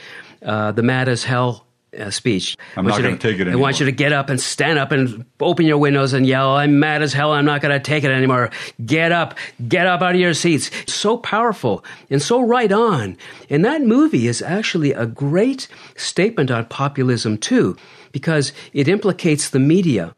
Uh, 0.45 0.71
the 0.71 0.83
Mad 0.83 1.09
as 1.09 1.23
Hell 1.23 1.65
uh, 1.97 2.09
speech. 2.09 2.57
I'm 2.75 2.85
not 2.85 2.97
you 2.97 3.03
gonna 3.03 3.17
take 3.17 3.35
it 3.37 3.41
anymore. 3.41 3.59
I 3.59 3.61
want 3.61 3.79
you 3.79 3.85
to 3.85 3.91
get 3.91 4.13
up 4.13 4.29
and 4.29 4.39
stand 4.39 4.79
up 4.79 4.91
and 4.91 5.25
open 5.39 5.65
your 5.65 5.77
windows 5.77 6.13
and 6.13 6.25
yell, 6.25 6.55
I'm 6.55 6.79
mad 6.79 7.01
as 7.01 7.13
hell. 7.13 7.31
I'm 7.31 7.45
not 7.45 7.61
going 7.61 7.73
to 7.73 7.79
take 7.79 8.03
it 8.03 8.11
anymore. 8.11 8.51
Get 8.85 9.11
up. 9.11 9.37
Get 9.67 9.87
up 9.87 10.01
out 10.01 10.15
of 10.15 10.21
your 10.21 10.33
seats. 10.33 10.69
So 10.91 11.17
powerful 11.17 11.83
and 12.09 12.21
so 12.21 12.41
right 12.41 12.71
on. 12.71 13.17
And 13.49 13.63
that 13.65 13.81
movie 13.81 14.27
is 14.27 14.41
actually 14.41 14.93
a 14.93 15.05
great 15.05 15.67
statement 15.95 16.51
on 16.51 16.65
populism 16.65 17.37
too, 17.37 17.77
because 18.11 18.53
it 18.73 18.87
implicates 18.87 19.49
the 19.49 19.59
media. 19.59 20.15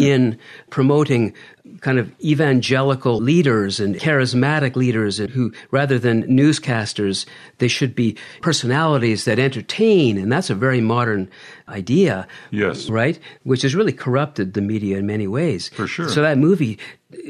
In 0.00 0.38
promoting 0.70 1.34
kind 1.80 1.98
of 1.98 2.12
evangelical 2.20 3.20
leaders 3.20 3.80
and 3.80 3.96
charismatic 3.96 4.76
leaders 4.76 5.18
who, 5.18 5.52
rather 5.70 5.98
than 5.98 6.24
newscasters, 6.24 7.26
they 7.58 7.68
should 7.68 7.94
be 7.94 8.16
personalities 8.40 9.24
that 9.24 9.38
entertain. 9.38 10.18
And 10.18 10.30
that's 10.30 10.50
a 10.50 10.54
very 10.54 10.80
modern 10.80 11.30
idea. 11.68 12.26
Yes. 12.50 12.88
Right? 12.90 13.18
Which 13.44 13.62
has 13.62 13.74
really 13.74 13.92
corrupted 13.92 14.54
the 14.54 14.60
media 14.60 14.98
in 14.98 15.06
many 15.06 15.26
ways. 15.26 15.68
For 15.70 15.86
sure. 15.86 16.08
So 16.08 16.22
that 16.22 16.38
movie 16.38 16.78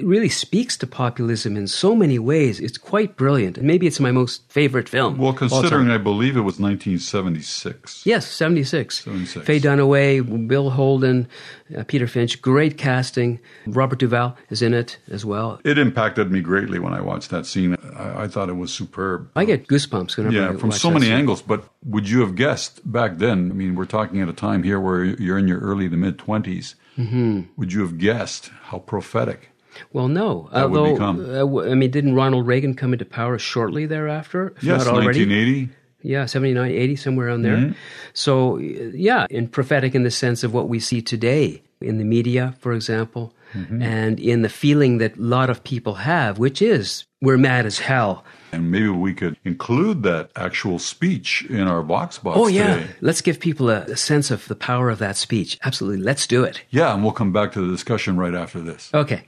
really 0.03 0.29
speaks 0.29 0.77
to 0.77 0.87
populism 0.89 1.57
in 1.57 1.69
so 1.69 1.95
many 1.95 2.19
ways. 2.19 2.59
It's 2.59 2.79
quite 2.79 3.17
brilliant. 3.17 3.59
And 3.59 3.67
maybe 3.67 3.87
it's 3.87 4.01
my 4.01 4.11
most 4.11 4.43
favorite 4.51 4.89
film. 4.89 5.19
Well, 5.19 5.33
considering. 5.33 5.91
I 5.91 5.99
believe 5.99 6.37
it 6.37 6.41
was 6.41 6.59
1976. 6.59 8.05
Yes, 8.07 8.27
76. 8.27 9.05
76. 9.05 9.47
Faye 9.47 9.61
Dunaway, 9.61 10.49
Bill 10.49 10.71
Holden, 10.71 11.29
uh, 11.77 11.85
Peter 11.85 12.07
Finch, 12.07 12.41
great 12.43 12.77
casting. 12.79 13.39
Robert 13.67 13.99
Duvall 13.99 14.37
is 14.51 14.63
in 14.63 14.75
it 14.75 14.99
as 15.11 15.25
well. 15.25 15.61
It 15.65 15.79
impacted 15.79 16.31
me 16.31 16.41
greatly 16.41 16.79
when 16.79 16.93
I 16.93 17.01
watched 17.01 17.31
that 17.31 17.47
scene. 17.47 17.77
I, 17.97 18.25
I 18.25 18.29
thought 18.29 18.49
it 18.49 18.55
was 18.57 18.73
superb. 18.73 19.31
I 19.37 19.45
get 19.45 19.69
goosebumps 19.69 20.17
whenever 20.17 20.37
I 20.37 20.53
Yeah, 20.53 20.59
from 20.59 20.73
so 20.73 20.91
many 20.91 21.07
scene. 21.07 21.15
angles. 21.15 21.43
But 21.43 21.65
would 21.85 22.09
you 22.09 22.21
have 22.21 22.35
guessed 22.35 22.91
back 22.91 23.19
then? 23.19 23.51
I 23.51 23.55
mean, 23.55 23.75
we're 23.75 23.85
talking 23.87 24.21
at 24.21 24.29
a 24.29 24.33
time 24.33 24.63
here 24.63 24.81
where 24.81 25.05
you're 25.05 25.39
in 25.39 25.49
your 25.49 25.61
early 25.61 25.89
to 25.89 25.97
mid 25.97 26.19
20s. 26.19 26.75
Mm-hmm. 26.97 27.43
Would 27.57 27.73
you 27.73 27.81
have 27.83 27.99
guessed 27.99 28.51
how 28.65 28.79
prophetic? 28.81 29.51
Well, 29.93 30.09
no. 30.09 30.49
That 30.53 30.71
would 30.71 30.79
Although, 30.81 30.93
become- 30.95 31.21
uh, 31.21 31.39
w- 31.39 31.71
I 31.71 31.75
mean, 31.75 31.91
didn't 31.91 32.15
Ronald 32.15 32.47
Reagan 32.47 32.75
come 32.75 32.93
into 32.93 33.05
power 33.05 33.39
shortly 33.39 33.87
thereafter? 33.87 34.53
Yes, 34.61 34.85
not 34.87 34.95
already? 34.95 35.21
1980. 35.25 35.69
Yeah, 36.03 36.27
79, 36.27 36.71
80, 36.71 36.97
somewhere 36.97 37.27
around 37.29 37.43
there. 37.43 37.57
Mm-hmm. 37.57 37.73
So, 38.13 38.59
yeah, 38.59 39.27
and 39.31 39.51
prophetic 39.51 39.95
in 39.95 40.03
the 40.05 40.11
sense 40.11 40.43
of 40.45 40.53
what 40.55 40.69
we 40.69 40.79
see 40.81 41.03
today 41.03 41.63
in 41.81 41.99
the 41.99 42.05
media, 42.05 42.55
for 42.61 42.73
example, 42.73 43.35
Mm-hmm. 43.55 43.81
and 43.81 44.21
in 44.21 44.43
the 44.43 44.51
feeling 44.51 44.99
that 44.99 45.17
a 45.17 45.23
lot 45.23 45.49
of 45.49 45.65
people 45.65 45.95
have, 45.95 46.39
which 46.39 46.61
is 46.61 47.07
we're 47.23 47.39
mad 47.39 47.65
as 47.65 47.79
hell. 47.79 48.23
And 48.53 48.71
maybe 48.71 48.89
we 48.89 49.13
could 49.13 49.37
include 49.45 50.03
that 50.05 50.31
actual 50.35 50.79
speech 50.79 51.45
in 51.51 51.69
our 51.69 51.83
Vox 51.83 52.19
box 52.19 52.39
Oh, 52.41 52.47
yeah. 52.49 52.77
today. 52.77 52.91
Let's 53.03 53.21
give 53.21 53.39
people 53.41 53.69
a, 53.71 53.81
a 53.83 53.97
sense 53.97 54.31
of 54.31 54.49
the 54.49 54.55
power 54.57 54.89
of 54.89 54.99
that 55.01 55.17
speech. 55.17 55.59
Absolutely. 55.65 56.03
Let's 56.03 56.27
do 56.27 56.45
it. 56.45 56.63
Yeah, 56.71 56.95
and 56.95 57.03
we'll 57.03 57.13
come 57.13 57.33
back 57.33 57.53
to 57.53 57.61
the 57.61 57.71
discussion 57.71 58.17
right 58.17 58.35
after 58.35 58.61
this. 58.61 58.91
Okay. 58.95 59.25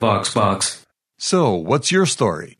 Vox 0.00 0.32
Box. 0.34 0.86
So, 1.18 1.54
what's 1.54 1.92
your 1.92 2.06
story? 2.06 2.56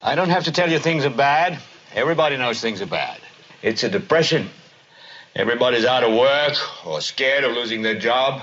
I 0.00 0.14
don't 0.14 0.28
have 0.30 0.44
to 0.44 0.52
tell 0.52 0.70
you 0.70 0.78
things 0.78 1.04
are 1.04 1.10
bad. 1.10 1.58
Everybody 1.94 2.36
knows 2.36 2.60
things 2.60 2.80
are 2.80 2.86
bad. 2.86 3.18
It's 3.62 3.82
a 3.84 3.88
depression. 3.88 4.48
Everybody's 5.34 5.84
out 5.84 6.04
of 6.04 6.14
work 6.14 6.54
or 6.86 7.00
scared 7.00 7.44
of 7.44 7.52
losing 7.52 7.82
their 7.82 7.98
job. 7.98 8.42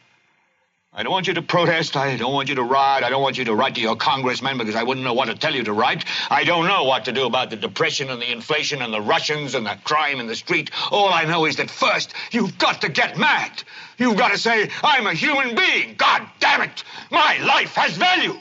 I 0.93 1.03
don't 1.03 1.11
want 1.13 1.27
you 1.27 1.33
to 1.35 1.41
protest. 1.41 1.95
I 1.95 2.17
don't 2.17 2.33
want 2.33 2.49
you 2.49 2.55
to 2.55 2.63
riot. 2.63 3.05
I 3.05 3.09
don't 3.09 3.21
want 3.21 3.37
you 3.37 3.45
to 3.45 3.55
write 3.55 3.75
to 3.75 3.81
your 3.81 3.95
congressman 3.95 4.57
because 4.57 4.75
I 4.75 4.83
wouldn't 4.83 5.05
know 5.05 5.13
what 5.13 5.27
to 5.29 5.35
tell 5.35 5.55
you 5.55 5.63
to 5.63 5.71
write. 5.71 6.03
I 6.29 6.43
don't 6.43 6.67
know 6.67 6.83
what 6.83 7.05
to 7.05 7.13
do 7.13 7.25
about 7.25 7.49
the 7.49 7.55
depression 7.55 8.09
and 8.09 8.21
the 8.21 8.29
inflation 8.29 8.81
and 8.81 8.93
the 8.93 8.99
Russians 8.99 9.55
and 9.55 9.65
the 9.65 9.77
crime 9.85 10.19
in 10.19 10.27
the 10.27 10.35
street. 10.35 10.69
All 10.91 11.13
I 11.13 11.23
know 11.23 11.45
is 11.45 11.55
that 11.55 11.71
first, 11.71 12.13
you've 12.31 12.57
got 12.57 12.81
to 12.81 12.89
get 12.89 13.17
mad. 13.17 13.63
You've 13.97 14.17
got 14.17 14.31
to 14.31 14.37
say, 14.37 14.69
I'm 14.83 15.07
a 15.07 15.13
human 15.13 15.55
being. 15.55 15.95
God 15.95 16.27
damn 16.41 16.61
it. 16.61 16.83
My 17.09 17.37
life 17.37 17.73
has 17.75 17.95
value. 17.95 18.37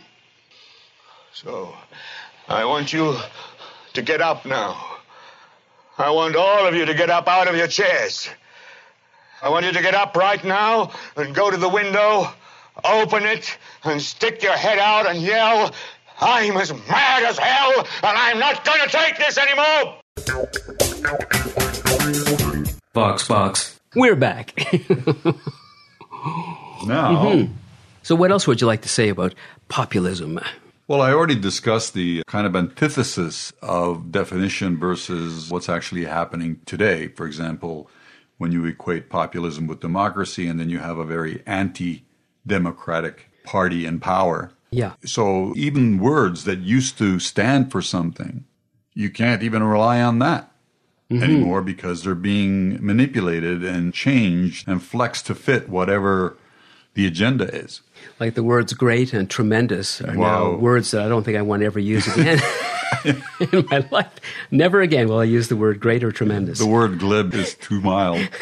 So, 1.32 1.72
I 2.48 2.64
want 2.64 2.92
you 2.92 3.16
to 3.92 4.02
get 4.02 4.20
up 4.20 4.44
now. 4.44 4.98
I 5.98 6.10
want 6.10 6.34
all 6.34 6.66
of 6.66 6.74
you 6.74 6.84
to 6.84 6.94
get 6.94 7.10
up 7.10 7.28
out 7.28 7.46
of 7.46 7.54
your 7.54 7.68
chairs. 7.68 8.28
I 9.42 9.48
want 9.48 9.64
you 9.64 9.72
to 9.72 9.82
get 9.82 9.94
up 9.94 10.16
right 10.16 10.42
now 10.44 10.92
and 11.16 11.34
go 11.34 11.50
to 11.50 11.56
the 11.56 11.68
window, 11.68 12.28
open 12.84 13.24
it, 13.24 13.56
and 13.84 14.00
stick 14.00 14.42
your 14.42 14.56
head 14.56 14.78
out 14.78 15.06
and 15.06 15.20
yell, 15.20 15.74
I'm 16.20 16.56
as 16.56 16.72
mad 16.72 17.22
as 17.22 17.38
hell, 17.38 17.78
and 17.78 18.18
I'm 18.18 18.38
not 18.38 18.64
going 18.64 18.80
to 18.80 18.88
take 18.88 19.16
this 19.18 19.38
anymore! 19.38 19.96
Vox, 22.94 23.26
box. 23.26 23.80
We're 23.94 24.16
back. 24.16 24.54
Now, 26.86 27.12
mm-hmm. 27.12 27.52
so, 28.02 28.14
what 28.14 28.30
else 28.30 28.46
would 28.46 28.60
you 28.60 28.66
like 28.66 28.82
to 28.82 28.88
say 28.88 29.08
about 29.08 29.34
populism? 29.68 30.40
well, 30.88 31.02
I 31.02 31.12
already 31.12 31.34
discussed 31.34 31.94
the 31.94 32.22
kind 32.26 32.46
of 32.46 32.56
antithesis 32.56 33.52
of 33.62 34.10
definition 34.10 34.78
versus 34.78 35.50
what's 35.50 35.68
actually 35.68 36.04
happening 36.06 36.60
today. 36.66 37.08
For 37.08 37.26
example, 37.26 37.90
when 38.38 38.52
you 38.52 38.64
equate 38.64 39.10
populism 39.10 39.66
with 39.66 39.80
democracy, 39.80 40.46
and 40.46 40.58
then 40.58 40.70
you 40.70 40.78
have 40.78 40.98
a 40.98 41.04
very 41.04 41.42
anti 41.46 42.04
democratic 42.46 43.28
party 43.44 43.86
in 43.86 44.00
power. 44.00 44.52
Yeah. 44.70 44.92
So 45.04 45.52
even 45.56 45.98
words 45.98 46.44
that 46.44 46.60
used 46.60 46.98
to 46.98 47.18
stand 47.18 47.72
for 47.72 47.82
something, 47.82 48.44
you 48.94 49.10
can't 49.10 49.42
even 49.42 49.62
rely 49.62 50.00
on 50.00 50.18
that 50.20 50.50
mm-hmm. 51.10 51.22
anymore 51.22 51.62
because 51.62 52.04
they're 52.04 52.14
being 52.14 52.84
manipulated 52.84 53.64
and 53.64 53.92
changed 53.92 54.68
and 54.68 54.82
flexed 54.82 55.26
to 55.26 55.34
fit 55.34 55.68
whatever 55.68 56.36
the 56.94 57.06
agenda 57.06 57.44
is. 57.54 57.82
Like 58.18 58.34
the 58.34 58.42
words 58.42 58.72
great 58.72 59.12
and 59.12 59.28
tremendous 59.28 60.00
are 60.00 60.14
now 60.14 60.56
words 60.56 60.90
that 60.92 61.02
I 61.02 61.08
don't 61.08 61.22
think 61.24 61.36
I 61.36 61.42
want 61.42 61.60
to 61.60 61.66
ever 61.66 61.78
use 61.78 62.06
again 62.16 62.40
in 63.04 63.66
my 63.70 63.86
life. 63.90 64.12
Never 64.50 64.80
again 64.80 65.08
will 65.08 65.18
I 65.18 65.24
use 65.24 65.48
the 65.48 65.56
word 65.56 65.80
great 65.80 66.02
or 66.04 66.12
tremendous. 66.12 66.58
The 66.58 66.66
word 66.66 66.98
glib 66.98 67.34
is 67.34 67.54
too 67.54 67.80
mild. 67.80 68.28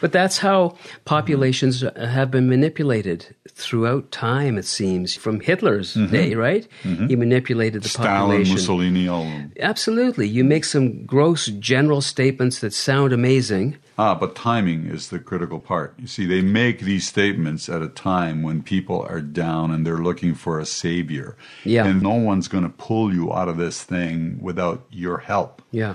But 0.00 0.12
that's 0.12 0.38
how 0.38 0.76
populations 1.04 1.82
uh, 1.82 1.92
have 1.94 2.30
been 2.30 2.48
manipulated 2.48 3.34
throughout 3.48 4.12
time, 4.12 4.56
it 4.56 4.64
seems, 4.64 5.14
from 5.14 5.40
Hitler's 5.40 5.94
mm-hmm. 5.94 6.12
day, 6.12 6.34
right? 6.34 6.66
Mm-hmm. 6.84 7.08
He 7.08 7.16
manipulated 7.16 7.82
the 7.82 7.88
Stalin, 7.88 8.10
population. 8.10 8.54
Mussolini, 8.54 9.08
all 9.08 9.22
of 9.22 9.28
them. 9.28 9.52
Absolutely. 9.60 10.28
You 10.28 10.44
make 10.44 10.64
some 10.64 11.04
gross 11.04 11.46
general 11.46 12.00
statements 12.00 12.60
that 12.60 12.72
sound 12.72 13.12
amazing. 13.12 13.76
Ah, 13.98 14.14
but 14.14 14.36
timing 14.36 14.86
is 14.86 15.08
the 15.08 15.18
critical 15.18 15.58
part. 15.58 15.94
You 15.98 16.06
see, 16.06 16.24
they 16.26 16.40
make 16.40 16.80
these 16.80 17.08
statements 17.08 17.68
at 17.68 17.82
a 17.82 17.88
time 17.88 18.44
when 18.44 18.62
people 18.62 19.04
are 19.08 19.20
down 19.20 19.72
and 19.72 19.84
they're 19.84 19.98
looking 19.98 20.34
for 20.34 20.60
a 20.60 20.66
savior. 20.66 21.36
Yeah. 21.64 21.84
And 21.84 22.00
no 22.00 22.14
one's 22.14 22.46
going 22.46 22.62
to 22.62 22.70
pull 22.70 23.12
you 23.12 23.32
out 23.32 23.48
of 23.48 23.56
this 23.56 23.82
thing 23.82 24.38
without 24.40 24.86
your 24.90 25.18
help. 25.18 25.62
Yeah, 25.72 25.94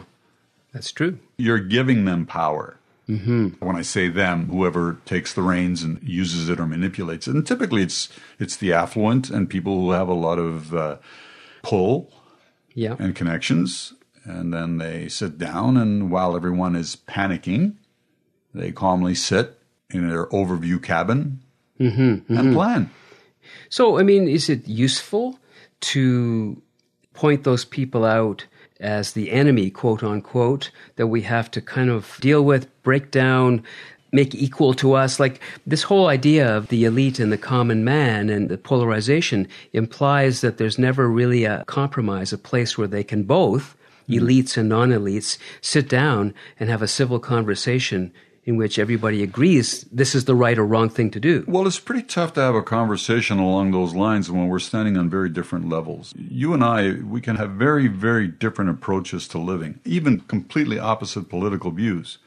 that's 0.74 0.91
true. 0.91 1.17
You're 1.38 1.60
giving 1.60 2.03
them 2.03 2.25
power. 2.25 2.77
Mm-hmm. 3.10 3.48
When 3.65 3.75
I 3.75 3.81
say 3.81 4.07
them, 4.07 4.48
whoever 4.50 4.98
takes 5.05 5.33
the 5.33 5.41
reins 5.41 5.83
and 5.83 6.01
uses 6.01 6.48
it 6.48 6.60
or 6.60 6.65
manipulates 6.65 7.27
it, 7.27 7.36
and 7.36 7.45
typically 7.45 7.81
it's 7.83 8.07
it's 8.39 8.55
the 8.55 8.72
affluent 8.74 9.29
and 9.29 9.50
people 9.50 9.77
who 9.79 9.91
have 9.91 10.07
a 10.07 10.13
lot 10.13 10.39
of 10.39 10.74
uh, 10.74 10.98
pull 11.63 12.13
Yeah. 12.75 12.95
and 13.00 13.13
connections, 13.13 13.93
and 14.24 14.53
then 14.53 14.77
they 14.77 15.10
sit 15.10 15.38
down, 15.38 15.75
and 15.75 16.10
while 16.12 16.36
everyone 16.36 16.75
is 16.77 16.95
panicking, 16.95 17.75
they 18.53 18.72
calmly 18.72 19.15
sit 19.15 19.60
in 19.89 20.07
their 20.10 20.27
overview 20.27 20.81
cabin 20.81 21.39
and 21.79 22.53
plan. 22.55 22.89
So, 23.69 24.00
I 24.00 24.03
mean, 24.03 24.27
is 24.29 24.48
it 24.50 24.65
useful 24.67 25.38
to 25.81 26.62
point 27.13 27.43
those 27.43 27.65
people 27.65 28.05
out 28.05 28.45
as 28.83 29.13
the 29.13 29.31
enemy, 29.31 29.69
quote 29.69 30.03
unquote, 30.03 30.69
that 30.97 31.07
we 31.07 31.21
have 31.21 31.49
to 31.51 31.61
kind 31.61 31.89
of 31.89 32.17
deal 32.19 32.43
with, 32.43 32.67
break 32.83 33.09
down, 33.09 33.63
make 34.11 34.35
equal 34.35 34.73
to 34.75 34.93
us? 34.93 35.19
Like 35.19 35.39
this 35.65 35.83
whole 35.83 36.07
idea 36.07 36.55
of 36.55 36.67
the 36.67 36.83
elite 36.83 37.19
and 37.19 37.31
the 37.31 37.37
common 37.37 37.83
man 37.83 38.29
and 38.29 38.50
the 38.50 38.57
polarization 38.57 39.48
implies 39.72 40.41
that 40.41 40.57
there's 40.57 40.77
never 40.77 41.09
really 41.09 41.46
a 41.46 41.63
compromise, 41.65 42.33
a 42.33 42.37
place 42.37 42.77
where 42.77 42.87
they 42.87 43.03
can 43.03 43.24
both, 43.24 43.75
mm-hmm. 44.07 44.24
elites 44.24 44.57
and 44.57 44.69
non 44.69 44.89
elites, 44.89 45.37
sit 45.61 45.89
down 45.89 46.33
and 46.59 46.69
have 46.69 46.81
a 46.81 46.87
civil 46.87 47.19
conversation 47.19 48.11
in 48.46 48.58
which 48.58 48.77
everybody 48.77 49.24
agrees 49.24 49.84
this 49.92 50.14
is 50.14 50.25
the 50.25 50.36
right 50.36 50.58
or 50.58 50.66
wrong 50.66 50.90
thing 50.90 51.10
to 51.12 51.20
do. 51.20 51.46
Well, 51.48 51.66
it's 51.66 51.79
pretty 51.79 52.03
tough 52.03 52.34
to 52.34 52.42
have 52.42 52.56
a 52.56 52.62
conversation 52.62 53.40
along 53.40 53.72
those 53.72 53.96
lines 53.96 54.29
when 54.29 54.48
we're 54.48 54.60
standing 54.60 54.98
on 54.98 55.10
very 55.10 55.29
different 55.29 55.70
levels. 55.70 56.14
You 56.18 56.53
and 56.53 56.64
I, 56.64 56.94
we 57.03 57.22
can 57.22 57.38
have 57.38 57.51
very, 57.51 57.88
very 57.88 58.27
different 58.27 58.70
approaches 58.70 59.27
to 59.29 59.38
living, 59.38 59.79
even 59.86 60.20
completely 60.22 60.77
opposite 60.77 61.29
political 61.29 61.72
views. 61.72 62.18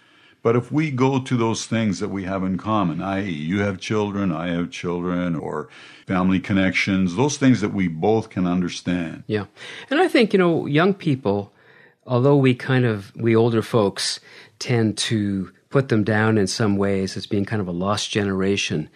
But 0.42 0.54
if 0.54 0.70
we 0.70 0.92
go 0.92 1.18
to 1.18 1.36
those 1.36 1.66
things 1.66 1.98
that 1.98 2.08
we 2.08 2.22
have 2.22 2.44
in 2.44 2.56
common, 2.56 3.02
i.e., 3.02 3.28
you 3.28 3.60
have 3.60 3.80
children, 3.80 4.30
I 4.30 4.48
have 4.48 4.70
children, 4.70 5.34
or 5.34 5.68
family 6.06 6.38
connections, 6.38 7.16
those 7.16 7.36
things 7.36 7.60
that 7.62 7.74
we 7.74 7.88
both 7.88 8.30
can 8.30 8.46
understand. 8.46 9.24
Yeah. 9.26 9.46
And 9.90 10.00
I 10.00 10.06
think, 10.06 10.32
you 10.32 10.38
know, 10.38 10.66
young 10.66 10.94
people, 10.94 11.52
although 12.06 12.36
we 12.36 12.54
kind 12.54 12.84
of, 12.84 13.12
we 13.16 13.34
older 13.34 13.60
folks 13.60 14.20
tend 14.60 14.96
to 14.98 15.50
put 15.70 15.88
them 15.88 16.04
down 16.04 16.38
in 16.38 16.46
some 16.46 16.76
ways 16.76 17.16
as 17.16 17.26
being 17.26 17.44
kind 17.44 17.60
of 17.60 17.68
a 17.68 17.72
lost 17.72 18.10
generation, 18.10 18.88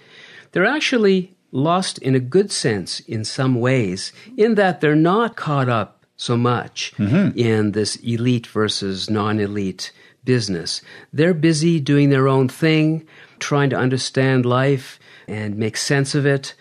they're 0.53 0.67
actually 0.67 1.35
lost 1.53 1.99
in 1.99 2.15
a 2.15 2.21
good 2.21 2.51
sense 2.53 3.01
in 3.01 3.25
some 3.25 3.57
ways, 3.57 4.13
in 4.37 4.55
that 4.55 4.81
they're 4.81 4.95
not 4.95 5.37
caught 5.37 5.69
up 5.69 6.05
so 6.17 6.37
much 6.37 6.93
mm-hmm. 6.97 7.37
in 7.39 7.73
this 7.73 7.97
elite 7.97 8.47
versus 8.47 9.09
non 9.09 9.41
elite 9.41 9.93
business. 10.25 10.83
They're 11.13 11.35
busy 11.35 11.81
doing 11.81 12.11
their 12.11 12.29
own 12.29 12.49
thing, 12.49 13.07
trying 13.39 13.71
to 13.71 13.77
understand 13.77 14.45
life 14.45 15.01
and 15.27 15.57
make 15.57 15.77
sense 15.77 16.15
of 16.15 16.27
it 16.27 16.55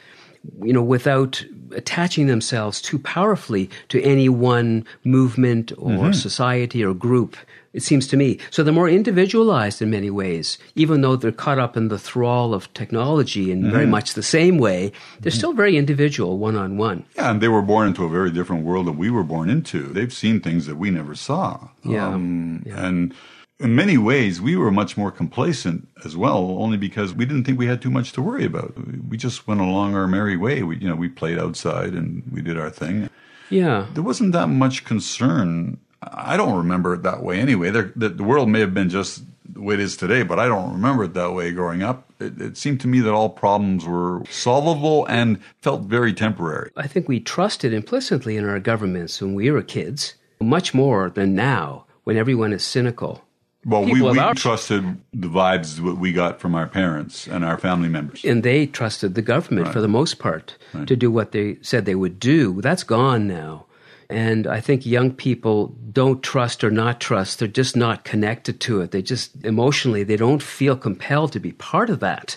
you 0.61 0.73
know, 0.73 0.83
without 0.83 1.43
attaching 1.71 2.27
themselves 2.27 2.81
too 2.81 2.99
powerfully 2.99 3.69
to 3.89 4.01
any 4.01 4.29
one 4.29 4.85
movement 5.03 5.71
or 5.77 5.91
mm-hmm. 5.91 6.11
society 6.13 6.83
or 6.83 6.93
group, 6.93 7.35
it 7.73 7.83
seems 7.83 8.07
to 8.07 8.17
me. 8.17 8.39
So 8.49 8.63
they're 8.63 8.73
more 8.73 8.89
individualized 8.89 9.81
in 9.81 9.89
many 9.89 10.09
ways, 10.09 10.57
even 10.75 11.01
though 11.01 11.15
they're 11.15 11.31
caught 11.31 11.59
up 11.59 11.77
in 11.77 11.87
the 11.89 11.99
thrall 11.99 12.53
of 12.53 12.73
technology 12.73 13.51
in 13.51 13.69
very 13.71 13.85
much 13.85 14.13
the 14.13 14.23
same 14.23 14.57
way, 14.57 14.91
they're 15.19 15.31
still 15.31 15.53
very 15.53 15.77
individual, 15.77 16.37
one 16.37 16.55
on 16.55 16.77
one. 16.77 17.05
Yeah, 17.15 17.31
and 17.31 17.41
they 17.41 17.47
were 17.47 17.61
born 17.61 17.87
into 17.87 18.05
a 18.05 18.09
very 18.09 18.31
different 18.31 18.65
world 18.65 18.87
than 18.87 18.97
we 18.97 19.09
were 19.09 19.23
born 19.23 19.49
into. 19.49 19.83
They've 19.83 20.13
seen 20.13 20.41
things 20.41 20.65
that 20.65 20.77
we 20.77 20.89
never 20.89 21.15
saw. 21.15 21.69
Yeah, 21.83 22.07
Um, 22.07 22.63
And 22.75 23.13
in 23.59 23.75
many 23.75 23.97
ways, 23.97 24.41
we 24.41 24.55
were 24.55 24.71
much 24.71 24.97
more 24.97 25.11
complacent 25.11 25.87
as 26.05 26.15
well, 26.15 26.57
only 26.59 26.77
because 26.77 27.13
we 27.13 27.25
didn't 27.25 27.43
think 27.43 27.59
we 27.59 27.67
had 27.67 27.81
too 27.81 27.91
much 27.91 28.13
to 28.13 28.21
worry 28.21 28.45
about. 28.45 28.73
We 29.09 29.17
just 29.17 29.47
went 29.47 29.61
along 29.61 29.95
our 29.95 30.07
merry 30.07 30.37
way. 30.37 30.63
We, 30.63 30.77
you 30.77 30.87
know, 30.87 30.95
we 30.95 31.09
played 31.09 31.37
outside 31.37 31.93
and 31.93 32.23
we 32.31 32.41
did 32.41 32.57
our 32.57 32.69
thing. 32.69 33.09
Yeah. 33.49 33.87
There 33.93 34.03
wasn't 34.03 34.31
that 34.31 34.47
much 34.47 34.85
concern. 34.85 35.77
I 36.01 36.37
don't 36.37 36.57
remember 36.57 36.93
it 36.93 37.03
that 37.03 37.21
way 37.23 37.39
anyway. 37.39 37.71
There, 37.71 37.91
the, 37.95 38.09
the 38.09 38.23
world 38.23 38.49
may 38.49 38.59
have 38.61 38.73
been 38.73 38.89
just 38.89 39.23
the 39.51 39.61
way 39.61 39.73
it 39.73 39.79
is 39.81 39.97
today, 39.97 40.23
but 40.23 40.39
I 40.39 40.47
don't 40.47 40.71
remember 40.73 41.03
it 41.05 41.13
that 41.15 41.33
way 41.33 41.51
growing 41.51 41.83
up. 41.83 42.09
It, 42.19 42.39
it 42.41 42.57
seemed 42.57 42.79
to 42.81 42.87
me 42.87 42.99
that 43.01 43.11
all 43.13 43.29
problems 43.29 43.85
were 43.85 44.23
solvable 44.29 45.05
and 45.07 45.39
felt 45.61 45.81
very 45.83 46.13
temporary. 46.13 46.71
I 46.77 46.87
think 46.87 47.07
we 47.09 47.19
trusted 47.19 47.73
implicitly 47.73 48.37
in 48.37 48.47
our 48.47 48.59
governments 48.59 49.21
when 49.21 49.33
we 49.35 49.51
were 49.51 49.61
kids, 49.61 50.13
much 50.39 50.73
more 50.73 51.09
than 51.09 51.35
now 51.35 51.85
when 52.05 52.15
everyone 52.15 52.53
is 52.53 52.63
cynical. 52.63 53.23
Well, 53.65 53.83
we, 53.83 53.95
People 53.95 54.11
we 54.11 54.19
our- 54.19 54.33
trusted 54.35 54.85
the 55.13 55.27
vibes 55.27 55.83
that 55.83 55.95
we 55.95 56.13
got 56.13 56.39
from 56.39 56.55
our 56.55 56.65
parents 56.67 57.27
and 57.27 57.43
our 57.43 57.57
family 57.57 57.89
members. 57.89 58.23
and 58.23 58.41
they 58.41 58.65
trusted 58.65 59.15
the 59.15 59.21
government 59.21 59.67
for 59.73 59.81
the 59.81 59.89
most 59.89 60.17
part 60.17 60.55
to 60.85 60.95
do 60.95 61.11
what 61.11 61.33
they 61.33 61.57
said 61.61 61.83
they 61.85 61.95
would 61.95 62.19
do. 62.21 62.61
That's 62.61 62.83
gone 62.83 63.27
now. 63.27 63.65
And 64.09 64.47
I 64.47 64.59
think 64.59 64.85
young 64.85 65.11
people 65.11 65.67
don't 65.91 66.23
trust 66.23 66.63
or 66.63 66.71
not 66.71 66.99
trust. 66.99 67.37
They're 67.37 67.47
just 67.47 67.75
not 67.75 68.03
connected 68.03 68.59
to 68.61 68.81
it. 68.81 68.89
They 68.89 69.03
just 69.03 69.45
emotionally, 69.45 70.03
they 70.03 70.17
don't 70.17 70.41
feel 70.41 70.75
compelled 70.75 71.31
to 71.33 71.39
be 71.39 71.51
part 71.51 71.91
of 71.91 71.99
that. 71.99 72.35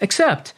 Except 0.00 0.54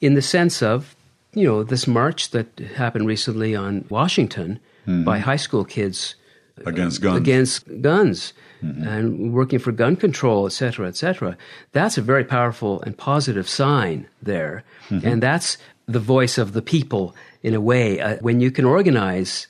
in 0.00 0.14
the 0.14 0.22
sense 0.22 0.62
of, 0.62 0.96
you 1.34 1.44
know, 1.44 1.62
this 1.62 1.86
march 1.86 2.30
that 2.30 2.58
happened 2.76 3.06
recently 3.06 3.54
on 3.54 3.84
Washington 3.90 4.58
mm-hmm. 4.86 5.04
by 5.04 5.18
high 5.18 5.36
school 5.36 5.64
kids 5.64 6.14
uh, 6.58 6.70
against 6.70 7.02
guns. 7.02 7.18
against 7.18 7.82
guns 7.82 8.32
mm-hmm. 8.62 8.88
and 8.88 9.34
working 9.34 9.58
for 9.58 9.72
gun 9.72 9.96
control, 9.96 10.46
et 10.46 10.52
cetera, 10.52 10.88
et 10.88 10.96
cetera. 10.96 11.36
That's 11.72 11.98
a 11.98 12.02
very 12.02 12.24
powerful 12.24 12.80
and 12.82 12.96
positive 12.96 13.48
sign 13.48 14.06
there. 14.22 14.64
Mm-hmm. 14.88 15.06
And 15.06 15.22
that's 15.22 15.58
the 15.86 16.00
voice 16.00 16.38
of 16.38 16.52
the 16.52 16.62
people 16.62 17.14
in 17.42 17.52
a 17.52 17.60
way. 17.60 18.00
Uh, 18.00 18.16
when 18.20 18.40
you 18.40 18.50
can 18.50 18.64
organize 18.64 19.46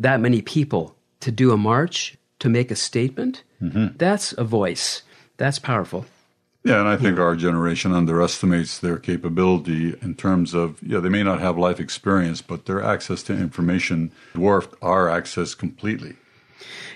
that 0.00 0.20
many 0.20 0.42
people 0.42 0.96
to 1.20 1.30
do 1.30 1.52
a 1.52 1.56
march, 1.56 2.16
to 2.40 2.48
make 2.48 2.70
a 2.70 2.76
statement, 2.76 3.42
mm-hmm. 3.60 3.96
that's 3.96 4.32
a 4.32 4.44
voice. 4.44 5.02
That's 5.36 5.58
powerful. 5.58 6.06
Yeah, 6.64 6.78
and 6.78 6.88
I 6.88 6.96
think 6.96 7.18
our 7.18 7.34
generation 7.34 7.92
underestimates 7.92 8.78
their 8.78 8.96
capability 8.96 9.96
in 10.00 10.14
terms 10.14 10.54
of, 10.54 10.80
yeah, 10.80 11.00
they 11.00 11.08
may 11.08 11.24
not 11.24 11.40
have 11.40 11.58
life 11.58 11.80
experience, 11.80 12.40
but 12.40 12.66
their 12.66 12.80
access 12.80 13.24
to 13.24 13.32
information 13.32 14.12
dwarfed 14.34 14.72
our 14.80 15.08
access 15.08 15.54
completely. 15.54 16.14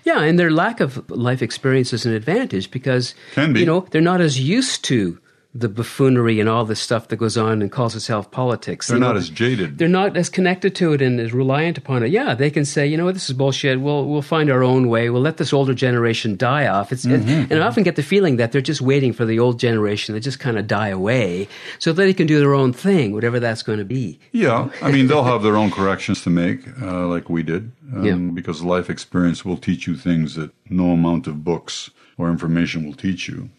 Yeah, 0.05 0.21
and 0.21 0.39
their 0.39 0.53
lack 0.53 0.79
of 0.79 1.11
life 1.11 1.43
experience 1.43 1.93
is 1.93 2.07
an 2.07 2.13
advantage 2.13 2.71
because 2.71 3.17
Can 3.35 3.53
be. 3.53 3.61
you 3.61 3.67
know 3.67 3.81
they're 3.91 4.01
not 4.01 4.21
as 4.21 4.39
used 4.39 4.85
to 4.85 5.19
the 5.59 5.69
buffoonery 5.69 6.41
and 6.41 6.49
all 6.49 6.65
the 6.65 6.77
stuff 6.77 7.09
that 7.09 7.17
goes 7.17 7.37
on 7.37 7.63
and 7.63 7.71
calls 7.73 7.95
itself 7.97 8.31
politics. 8.31 8.89
They're 8.89 8.97
You 8.97 9.01
know, 9.01 9.07
not 9.09 9.17
as 9.17 9.29
jaded. 9.31 9.79
they're 9.79 9.89
not 9.89 10.17
as 10.17 10.29
connected 10.29 10.75
to 10.77 10.93
it 10.93 11.01
and 11.03 11.19
as 11.21 11.33
reliant 11.33 11.79
upon 11.79 12.03
it. 12.03 12.11
Yeah, 12.11 12.35
they 12.35 12.51
can 12.51 12.65
say, 12.65 12.87
you 12.87 12.97
know 12.97 13.05
what, 13.07 13.15
this 13.15 13.29
is 13.31 13.37
bullshit. 13.37 13.81
We'll 13.81 14.05
we'll 14.07 14.23
find 14.23 14.51
our 14.51 14.63
own 14.63 14.89
way. 14.89 15.09
We'll 15.11 15.23
let 15.23 15.37
this 15.39 15.53
older 15.53 15.75
generation 15.75 16.37
die 16.37 16.67
off. 16.67 16.93
It's 16.93 17.05
and 17.05 17.53
I 17.53 17.67
often 17.67 17.83
get 17.85 17.97
the 17.97 18.03
feeling 18.03 18.37
that 18.37 18.53
they're 18.53 18.61
just 18.61 18.81
waiting 18.81 19.13
for 19.13 19.25
the 19.25 19.39
old 19.39 19.59
generation 19.59 20.15
to 20.15 20.21
just 20.21 20.39
kind 20.41 20.59
of 20.59 20.67
die 20.67 20.89
away 20.89 21.49
so 21.79 21.93
that 21.93 22.03
they 22.03 22.13
can 22.15 22.27
do 22.27 22.39
their 22.39 22.55
own 22.55 22.73
thing, 22.73 23.13
whatever 23.13 23.41
that's 23.41 23.63
going 23.63 23.79
to 23.79 23.85
be. 23.85 24.19
Yeah, 24.33 24.69
I 24.83 24.93
mean, 24.93 25.07
they'll 25.09 25.25
have 25.25 25.43
their 25.43 25.57
own 25.57 25.71
corrections 25.71 26.23
to 26.23 26.31
make, 26.31 26.61
uh, 26.83 27.07
like 27.07 27.29
we 27.31 27.43
did, 27.43 27.73
um, 27.95 28.05
Yeah. 28.05 28.15
because 28.35 28.63
life 28.63 28.91
experience 28.91 29.45
will 29.45 29.57
teach 29.57 29.87
you 29.87 29.97
things 29.97 30.35
that 30.35 30.51
no 30.69 30.91
amount 30.91 31.27
of 31.27 31.43
books 31.45 31.91
or 32.19 32.31
information 32.31 32.85
will 32.87 32.95
teach 32.95 33.29
you. 33.29 33.51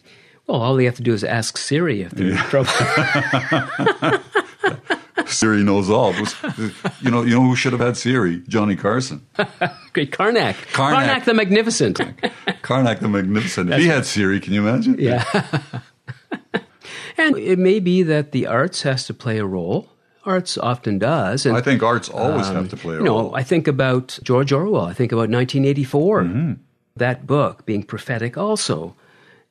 Well, 0.48 0.62
all 0.62 0.76
they 0.76 0.86
have 0.86 0.96
to 0.96 1.04
do 1.04 1.14
is 1.14 1.24
ask 1.24 1.58
Siri 1.58 2.02
if 2.02 2.12
they're 2.12 2.32
in 2.32 2.38
trouble. 2.38 2.72
Siri 5.28 5.62
knows 5.64 5.90
all. 5.90 6.14
Was- 6.14 6.36
you 7.02 7.12
know, 7.12 7.24
you 7.24 7.32
know 7.36 7.42
who 7.42 7.56
should 7.56 7.74
have 7.74 7.82
had 7.82 7.98
Siri? 7.98 8.42
Johnny 8.48 8.76
Carson, 8.78 9.26
Great 9.94 10.12
Carnac. 10.12 10.56
Carnac. 10.72 11.26
the 11.26 11.34
Magnificent. 11.34 12.00
Carnac 12.62 13.00
the 13.02 13.10
Magnificent. 13.10 13.72
If 13.72 13.80
he 13.80 13.88
had 13.88 14.06
Siri, 14.06 14.40
can 14.40 14.54
you 14.54 14.66
imagine? 14.66 14.96
Yeah. 15.00 15.24
and 17.18 17.38
it 17.38 17.60
may 17.60 17.80
be 17.80 18.04
that 18.04 18.32
the 18.32 18.48
arts 18.48 18.84
has 18.84 19.06
to 19.08 19.14
play 19.14 19.38
a 19.38 19.46
role. 19.46 19.90
Arts 20.24 20.58
often 20.58 20.98
does. 21.00 21.46
And 21.46 21.58
I 21.58 21.62
think 21.62 21.84
arts 21.84 22.10
always 22.10 22.48
have 22.48 22.70
to 22.70 22.78
play 22.78 22.96
a 22.96 23.00
Um, 23.00 23.04
you 23.06 23.10
know, 23.12 23.20
role. 23.24 23.36
I 23.36 23.44
think 23.44 23.68
about 23.68 24.20
George 24.24 24.52
Orwell. 24.54 24.86
I 24.86 24.94
think 24.94 25.12
about 25.12 25.30
1984. 25.30 26.24
Mm-hmm. 26.24 26.54
That 26.98 27.28
book 27.28 27.66
being 27.66 27.84
prophetic 27.84 28.38
also, 28.38 28.96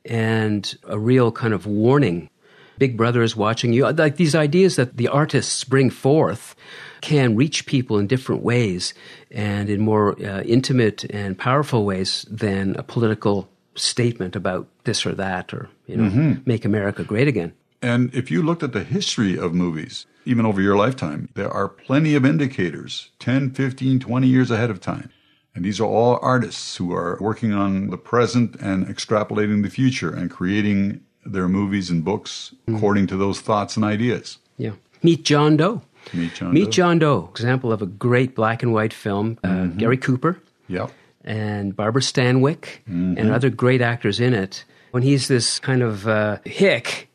and 0.07 0.77
a 0.85 0.99
real 0.99 1.31
kind 1.33 1.53
of 1.55 1.66
warning. 1.66 2.31
Big 2.79 2.97
Brother 2.97 3.23
is 3.23 3.35
watching 3.35 3.73
you. 3.73 3.90
Like 3.90 4.16
these 4.16 4.35
ideas 4.35 4.77
that 4.77 4.97
the 4.97 5.09
artists 5.09 5.64
bring 5.64 5.88
forth 5.90 6.55
can 7.01 7.35
reach 7.37 7.64
people 7.66 7.99
in 7.99 8.07
different 8.07 8.42
ways 8.42 8.92
and 9.31 9.71
in 9.71 9.81
more 9.81 10.12
uh, 10.23 10.42
intimate 10.42 11.05
and 11.05 11.38
powerful 11.38 11.85
ways 11.85 12.27
than 12.31 12.77
a 12.77 12.83
political 12.83 13.49
statement 13.75 14.37
about 14.37 14.66
this 14.85 15.07
or 15.07 15.14
that 15.14 15.53
or 15.53 15.69
you 15.87 15.97
know 15.97 16.05
Mm-hmm. 16.11 16.33
make 16.47 16.64
America 16.64 17.05
great 17.05 17.29
again. 17.29 17.53
And 17.83 18.12
if 18.14 18.31
you 18.31 18.42
looked 18.42 18.62
at 18.62 18.73
the 18.73 18.85
history 18.85 19.38
of 19.38 19.53
movies, 19.55 20.07
even 20.25 20.47
over 20.47 20.61
your 20.61 20.77
lifetime, 20.77 21.29
there 21.35 21.51
are 21.51 21.69
plenty 21.69 22.14
of 22.14 22.25
indicators 22.25 23.11
10, 23.21 23.51
15, 23.53 24.01
20 24.01 24.27
years 24.27 24.51
ahead 24.51 24.71
of 24.71 24.81
time. 24.81 25.11
And 25.57 25.64
these 25.64 25.81
are 25.81 25.87
all 25.87 26.19
artists 26.23 26.77
who 26.77 26.92
are 26.95 27.16
working 27.21 27.53
on 27.53 27.88
the 27.90 27.97
present 27.97 28.55
and 28.61 28.87
extrapolating 28.87 29.62
the 29.64 29.71
future 29.71 30.14
and 30.14 30.31
creating 30.31 31.01
their 31.25 31.49
movies 31.49 31.90
and 31.90 32.05
books 32.05 32.55
according 32.69 33.07
to 33.09 33.16
those 33.16 33.40
thoughts 33.40 33.75
and 33.75 33.85
ideas. 33.85 34.38
Yeah. 34.59 34.73
Meet 35.03 35.25
John 35.25 35.57
Doe. 35.57 35.81
Meet 36.14 36.35
John 36.35 36.53
Meet 36.55 36.64
Doe. 36.66 36.71
John 36.71 36.99
Doe, 37.01 37.29
example 37.33 37.73
of 37.73 37.83
a 37.83 37.87
great 37.87 38.35
black 38.37 38.62
and 38.62 38.73
white 38.73 38.92
film. 38.92 39.38
Uh, 39.42 39.49
Mm-hmm. 39.49 39.79
Gary 39.79 39.97
Cooper 39.97 40.38
Yep. 40.69 40.92
and 41.25 41.75
Barbara 41.75 42.03
Stanwyck 42.03 42.61
Mm-hmm. 42.88 43.14
and 43.19 43.31
other 43.33 43.51
great 43.51 43.81
actors 43.83 44.21
in 44.21 44.35
it. 44.35 44.64
When 44.92 45.03
he's 45.03 45.27
this 45.27 45.59
kind 45.59 45.83
of 45.83 46.07
uh, 46.07 46.38
hick, 46.45 47.09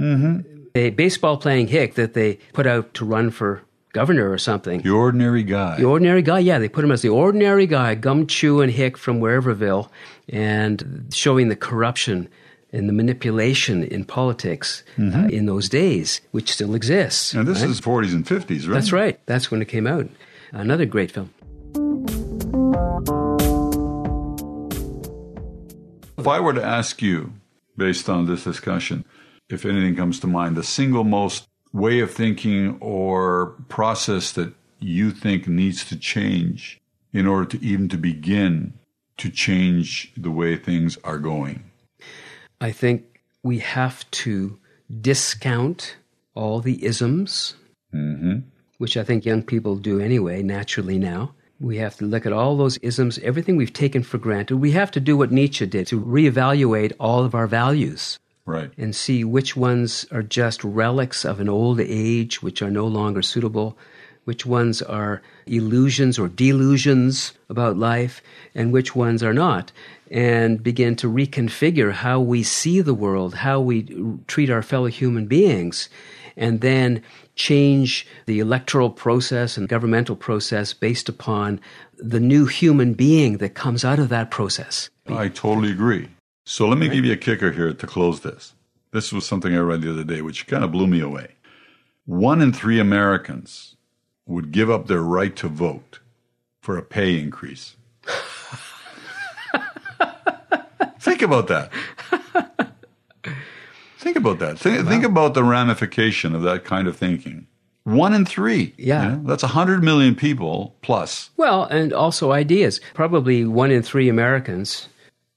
a 0.00 0.90
baseball 0.90 1.36
playing 1.36 1.66
hick 1.68 1.94
that 1.94 2.14
they 2.14 2.38
put 2.52 2.66
out 2.66 2.94
to 2.94 3.04
run 3.04 3.30
for 3.30 3.62
governor 3.92 4.30
or 4.30 4.38
something. 4.38 4.82
The 4.82 4.90
ordinary 4.90 5.42
guy. 5.42 5.76
The 5.76 5.84
ordinary 5.84 6.22
guy, 6.22 6.40
yeah, 6.40 6.58
they 6.58 6.68
put 6.68 6.84
him 6.84 6.92
as 6.92 7.02
the 7.02 7.08
ordinary 7.08 7.66
guy, 7.66 7.94
gum 7.94 8.26
chew 8.26 8.60
and 8.60 8.72
hick 8.72 8.96
from 8.96 9.20
whereverville, 9.20 9.90
and 10.28 11.08
showing 11.12 11.48
the 11.48 11.56
corruption 11.56 12.28
and 12.72 12.88
the 12.88 12.92
manipulation 12.92 13.82
in 13.82 14.04
politics 14.04 14.82
uh, 14.98 15.26
in 15.30 15.46
those 15.46 15.68
days, 15.68 16.20
which 16.32 16.52
still 16.52 16.74
exists. 16.74 17.32
and 17.32 17.48
this 17.48 17.60
right? 17.60 17.70
is 17.70 17.80
40s 17.80 18.12
and 18.12 18.26
50s, 18.26 18.68
right? 18.68 18.74
That's 18.74 18.92
right. 18.92 19.20
That's 19.26 19.50
when 19.50 19.62
it 19.62 19.68
came 19.68 19.86
out. 19.86 20.08
Another 20.52 20.84
great 20.84 21.10
film. 21.10 21.32
If 26.18 26.26
I 26.26 26.40
were 26.40 26.52
to 26.52 26.64
ask 26.64 27.00
you, 27.00 27.32
based 27.76 28.08
on 28.08 28.26
this 28.26 28.44
discussion, 28.44 29.04
if 29.48 29.64
anything 29.64 29.96
comes 29.96 30.20
to 30.20 30.26
mind, 30.26 30.56
the 30.56 30.62
single 30.62 31.04
most 31.04 31.47
way 31.72 32.00
of 32.00 32.10
thinking 32.10 32.78
or 32.80 33.54
process 33.68 34.32
that 34.32 34.52
you 34.80 35.10
think 35.10 35.48
needs 35.48 35.84
to 35.86 35.96
change 35.96 36.80
in 37.12 37.26
order 37.26 37.44
to 37.46 37.64
even 37.64 37.88
to 37.88 37.96
begin 37.96 38.72
to 39.16 39.30
change 39.30 40.12
the 40.16 40.30
way 40.30 40.56
things 40.56 40.96
are 41.04 41.18
going. 41.18 41.64
I 42.60 42.70
think 42.70 43.20
we 43.42 43.58
have 43.58 44.08
to 44.12 44.58
discount 45.00 45.96
all 46.34 46.60
the 46.60 46.84
isms, 46.84 47.54
mm-hmm. 47.92 48.38
which 48.78 48.96
I 48.96 49.04
think 49.04 49.24
young 49.24 49.42
people 49.42 49.76
do 49.76 50.00
anyway, 50.00 50.42
naturally 50.42 50.98
now. 50.98 51.34
We 51.60 51.78
have 51.78 51.96
to 51.96 52.04
look 52.04 52.24
at 52.24 52.32
all 52.32 52.56
those 52.56 52.78
isms, 52.78 53.18
everything 53.18 53.56
we've 53.56 53.72
taken 53.72 54.04
for 54.04 54.18
granted. 54.18 54.58
We 54.58 54.70
have 54.72 54.92
to 54.92 55.00
do 55.00 55.16
what 55.16 55.32
Nietzsche 55.32 55.66
did 55.66 55.88
to 55.88 56.00
reevaluate 56.00 56.92
all 57.00 57.24
of 57.24 57.34
our 57.34 57.48
values 57.48 58.20
Right. 58.48 58.70
and 58.78 58.96
see 58.96 59.24
which 59.24 59.56
ones 59.56 60.06
are 60.10 60.22
just 60.22 60.64
relics 60.64 61.24
of 61.24 61.38
an 61.38 61.48
old 61.50 61.80
age, 61.80 62.42
which 62.42 62.62
are 62.62 62.70
no 62.70 62.86
longer 62.86 63.20
suitable, 63.20 63.76
which 64.24 64.44
ones 64.46 64.82
are 64.82 65.22
illusions 65.46 66.18
or 66.18 66.28
delusions 66.28 67.32
about 67.48 67.76
life, 67.76 68.22
and 68.54 68.72
which 68.72 68.96
ones 68.96 69.22
are 69.22 69.34
not, 69.34 69.70
and 70.10 70.62
begin 70.62 70.96
to 70.96 71.10
reconfigure 71.10 71.92
how 71.92 72.20
we 72.20 72.42
see 72.42 72.80
the 72.80 72.94
world, 72.94 73.34
how 73.34 73.60
we 73.60 73.86
treat 74.26 74.50
our 74.50 74.62
fellow 74.62 74.86
human 74.86 75.26
beings, 75.26 75.88
and 76.36 76.60
then 76.60 77.02
change 77.36 78.06
the 78.26 78.38
electoral 78.38 78.90
process 78.90 79.56
and 79.56 79.68
governmental 79.68 80.16
process 80.16 80.72
based 80.72 81.08
upon 81.08 81.60
the 81.98 82.20
new 82.20 82.46
human 82.46 82.94
being 82.94 83.38
that 83.38 83.54
comes 83.54 83.84
out 83.84 83.98
of 83.98 84.08
that 84.08 84.30
process. 84.30 84.88
I 85.06 85.28
totally 85.28 85.70
agree. 85.70 86.08
So 86.48 86.66
let 86.66 86.78
me 86.78 86.88
give 86.88 87.04
you 87.04 87.12
a 87.12 87.16
kicker 87.16 87.52
here 87.52 87.74
to 87.74 87.86
close 87.86 88.20
this. 88.20 88.54
This 88.90 89.12
was 89.12 89.26
something 89.26 89.54
I 89.54 89.58
read 89.58 89.82
the 89.82 89.92
other 89.92 90.02
day, 90.02 90.22
which 90.22 90.46
kind 90.46 90.64
of 90.64 90.72
blew 90.72 90.86
me 90.86 90.98
away. 90.98 91.32
One 92.06 92.40
in 92.40 92.54
three 92.54 92.80
Americans 92.80 93.76
would 94.24 94.50
give 94.50 94.70
up 94.70 94.86
their 94.86 95.02
right 95.02 95.36
to 95.36 95.46
vote 95.46 95.98
for 96.62 96.78
a 96.78 96.82
pay 96.82 97.20
increase. 97.20 97.76
think 100.98 101.20
about 101.20 101.48
that. 101.48 101.70
Think 103.98 104.16
about 104.16 104.38
that. 104.38 104.58
Think, 104.58 104.88
think 104.88 105.04
about 105.04 105.34
the 105.34 105.44
ramification 105.44 106.34
of 106.34 106.40
that 106.44 106.64
kind 106.64 106.88
of 106.88 106.96
thinking. 106.96 107.46
One 107.84 108.14
in 108.14 108.24
three. 108.24 108.72
Yeah. 108.78 109.02
You 109.02 109.16
know, 109.16 109.22
that's 109.26 109.42
100 109.42 109.84
million 109.84 110.14
people 110.14 110.76
plus. 110.80 111.28
Well, 111.36 111.64
and 111.64 111.92
also 111.92 112.32
ideas. 112.32 112.80
Probably 112.94 113.44
one 113.44 113.70
in 113.70 113.82
three 113.82 114.08
Americans, 114.08 114.88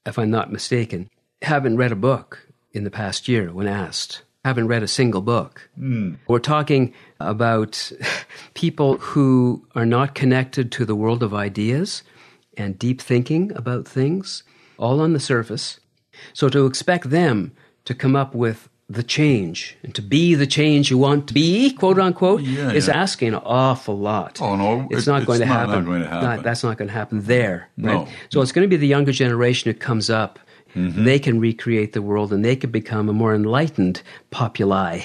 if 0.05 0.17
I'm 0.17 0.31
not 0.31 0.51
mistaken, 0.51 1.09
haven't 1.41 1.77
read 1.77 1.91
a 1.91 1.95
book 1.95 2.47
in 2.71 2.83
the 2.83 2.91
past 2.91 3.27
year 3.27 3.51
when 3.51 3.67
asked. 3.67 4.23
Haven't 4.43 4.67
read 4.67 4.81
a 4.81 4.87
single 4.87 5.21
book. 5.21 5.69
Hmm. 5.75 6.15
We're 6.27 6.39
talking 6.39 6.93
about 7.19 7.91
people 8.55 8.97
who 8.97 9.67
are 9.75 9.85
not 9.85 10.15
connected 10.15 10.71
to 10.73 10.85
the 10.85 10.95
world 10.95 11.21
of 11.21 11.33
ideas 11.33 12.01
and 12.57 12.79
deep 12.79 13.01
thinking 13.01 13.51
about 13.55 13.87
things, 13.87 14.43
all 14.77 14.99
on 14.99 15.13
the 15.13 15.19
surface. 15.19 15.79
So 16.33 16.49
to 16.49 16.65
expect 16.65 17.09
them 17.11 17.51
to 17.85 17.93
come 17.93 18.15
up 18.15 18.33
with 18.33 18.69
the 18.91 19.03
change 19.03 19.77
and 19.83 19.93
to 19.95 20.01
be 20.01 20.35
the 20.35 20.47
change 20.47 20.91
you 20.91 20.97
want 20.97 21.27
to 21.27 21.33
be, 21.33 21.71
quote 21.71 21.97
unquote, 21.99 22.41
Yeah, 22.41 22.71
is 22.71 22.87
yeah. 22.87 23.01
asking 23.03 23.29
an 23.29 23.41
awful 23.45 23.97
lot. 23.97 24.41
Oh, 24.41 24.55
no, 24.55 24.87
it's 24.91 25.07
it- 25.07 25.11
not 25.11 25.25
going 25.25 25.41
it's 25.41 25.47
to 25.49 25.53
not- 25.53 25.67
not 25.67 25.69
happen. 25.69 25.85
going 25.85 26.01
to 26.01 26.07
happen. 26.09 26.43
that's 26.43 26.63
not 26.63 26.77
going 26.77 26.87
to 26.89 26.93
happen 26.93 27.21
there. 27.23 27.69
No. 27.77 28.07
So 28.29 28.41
it's 28.41 28.51
going 28.51 28.65
to 28.67 28.69
be 28.69 28.77
the 28.77 28.87
younger 28.87 29.11
generation 29.11 29.71
who 29.71 29.77
comes 29.79 30.09
up. 30.09 30.39
Mm-hmm. 30.75 31.03
They 31.03 31.19
can 31.19 31.39
recreate 31.39 31.91
the 31.93 32.01
world 32.01 32.31
and 32.33 32.43
they 32.45 32.55
can 32.55 32.71
become 32.71 33.09
a 33.09 33.13
more 33.13 33.33
enlightened 33.35 34.01
populi 34.29 35.01